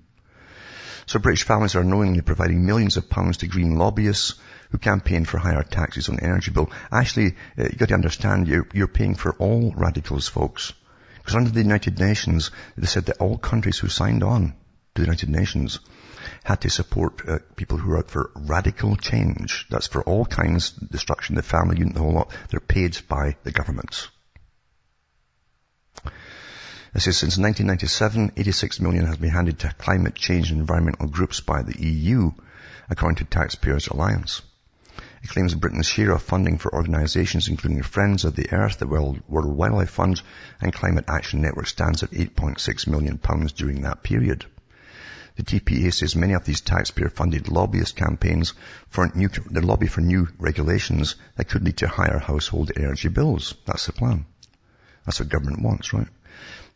[1.05, 4.35] So British families are knowingly providing millions of pounds to green lobbyists
[4.71, 6.71] who campaign for higher taxes on the energy bill.
[6.93, 10.73] Actually, uh, you've got to understand you're, paying for all radicals, folks.
[11.19, 14.55] Because under the United Nations, they said that all countries who signed on
[14.95, 15.81] to the United Nations
[16.45, 19.67] had to support uh, people who are out for radical change.
[19.71, 22.33] That's for all kinds, of destruction, the family unit, the whole lot.
[22.51, 24.09] They're paid by the governments.
[26.93, 31.41] It says since 1997, 86 million has been handed to climate change and environmental groups
[31.41, 32.33] by the EU,
[32.89, 34.43] according to Taxpayers Alliance.
[35.23, 39.21] It claims Britain's share of funding for organisations including Friends of the Earth, the World,
[39.29, 40.23] Wildlife Fund
[40.61, 44.47] and Climate Action Network stands at 8.6 million pounds during that period.
[45.37, 48.55] The TPA says many of these taxpayer-funded lobbyist campaigns
[48.89, 53.55] for new, the lobby for new regulations that could lead to higher household energy bills.
[53.67, 54.27] That's the plan.
[55.05, 56.09] That's what government wants, right?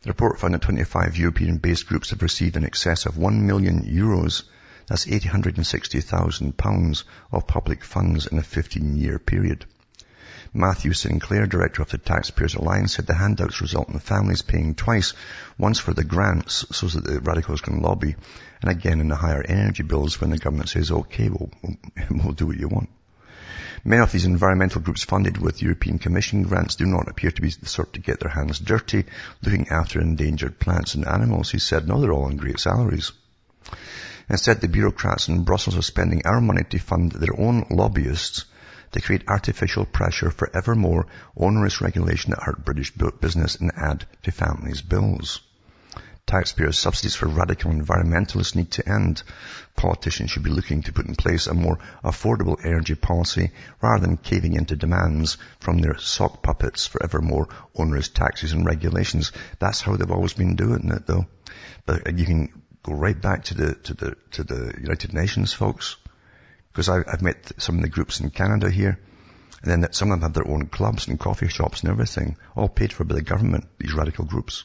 [0.03, 4.43] The report found that 25 European-based groups have received in excess of 1 million euros
[4.87, 9.67] that's £860,000 of public funds in a 15-year period.
[10.57, 15.13] Matthew Sinclair, director of the Taxpayers Alliance, said the handouts result in families paying twice,
[15.59, 18.15] once for the grants so that the radicals can lobby,
[18.63, 21.51] and again in the higher energy bills when the government says, okay, we'll,
[22.11, 22.89] we'll do what you want.
[23.85, 27.51] Many of these environmental groups funded with European Commission grants do not appear to be
[27.51, 29.05] the sort to get their hands dirty
[29.43, 31.51] looking after endangered plants and animals.
[31.51, 33.13] He said, no, they're all on great salaries.
[34.29, 38.45] Instead, the bureaucrats in Brussels are spending our money to fund their own lobbyists
[38.93, 41.07] to create artificial pressure for ever more
[41.37, 45.41] onerous regulation that hurt British business and add to families' bills.
[46.27, 49.23] Taxpayer subsidies for radical environmentalists need to end.
[49.77, 53.51] Politicians should be looking to put in place a more affordable energy policy
[53.83, 58.65] rather than caving into demands from their sock puppets for ever more onerous taxes and
[58.65, 59.33] regulations.
[59.59, 61.27] That's how they've always been doing it though.
[61.85, 65.53] But uh, you can go right back to the, to the, to the United Nations
[65.53, 65.97] folks.
[66.71, 68.99] Because I've met some of the groups in Canada here.
[69.63, 72.69] And then some of them have their own clubs and coffee shops and everything, all
[72.69, 74.65] paid for by the government, these radical groups.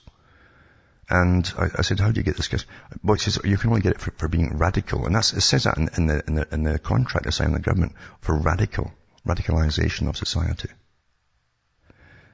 [1.10, 2.48] And I, I said, how do you get this?
[2.48, 2.66] Because,
[3.04, 5.06] well, it says you can only get it for, for being radical.
[5.06, 7.54] And that's, it says that in, in, the, in, the, in the contract they signed
[7.54, 8.92] with the government for radical,
[9.26, 10.70] radicalization of society.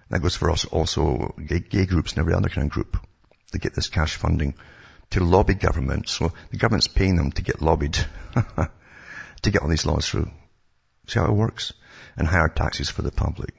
[0.09, 2.97] That goes for us also gay, gay groups and every other kind of group.
[3.51, 4.55] They get this cash funding
[5.11, 6.09] to lobby government.
[6.09, 7.93] So the government's paying them to get lobbied
[9.41, 10.29] to get all these laws through.
[11.07, 11.73] See how it works?
[12.17, 13.53] And higher taxes for the public.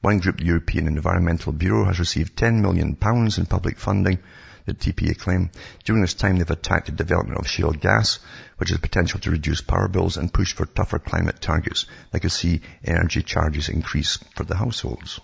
[0.00, 4.18] One group, the European Environmental Bureau, has received 10 million pounds in public funding,
[4.66, 5.50] the TPA claim.
[5.84, 8.18] During this time, they've attacked the development of shale gas,
[8.56, 11.86] which has potential to reduce power bills and push for tougher climate targets.
[12.10, 15.20] They could see energy charges increase for the households.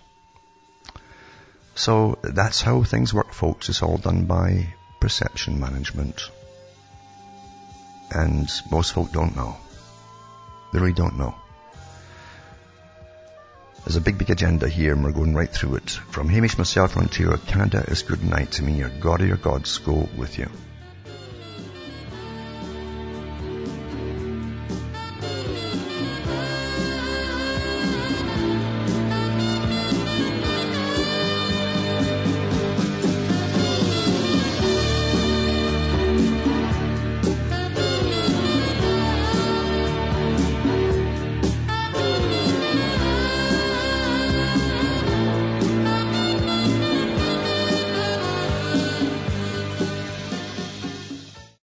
[1.75, 3.69] So that's how things work, folks.
[3.69, 6.29] It's all done by perception management.
[8.11, 9.57] And most folk don't know.
[10.73, 11.35] They really don't know.
[13.85, 15.89] There's a big, big agenda here and we're going right through it.
[15.89, 18.73] From Hamish myself Ontario, Canada is good night to me.
[18.73, 20.49] Your God or your gods go with you.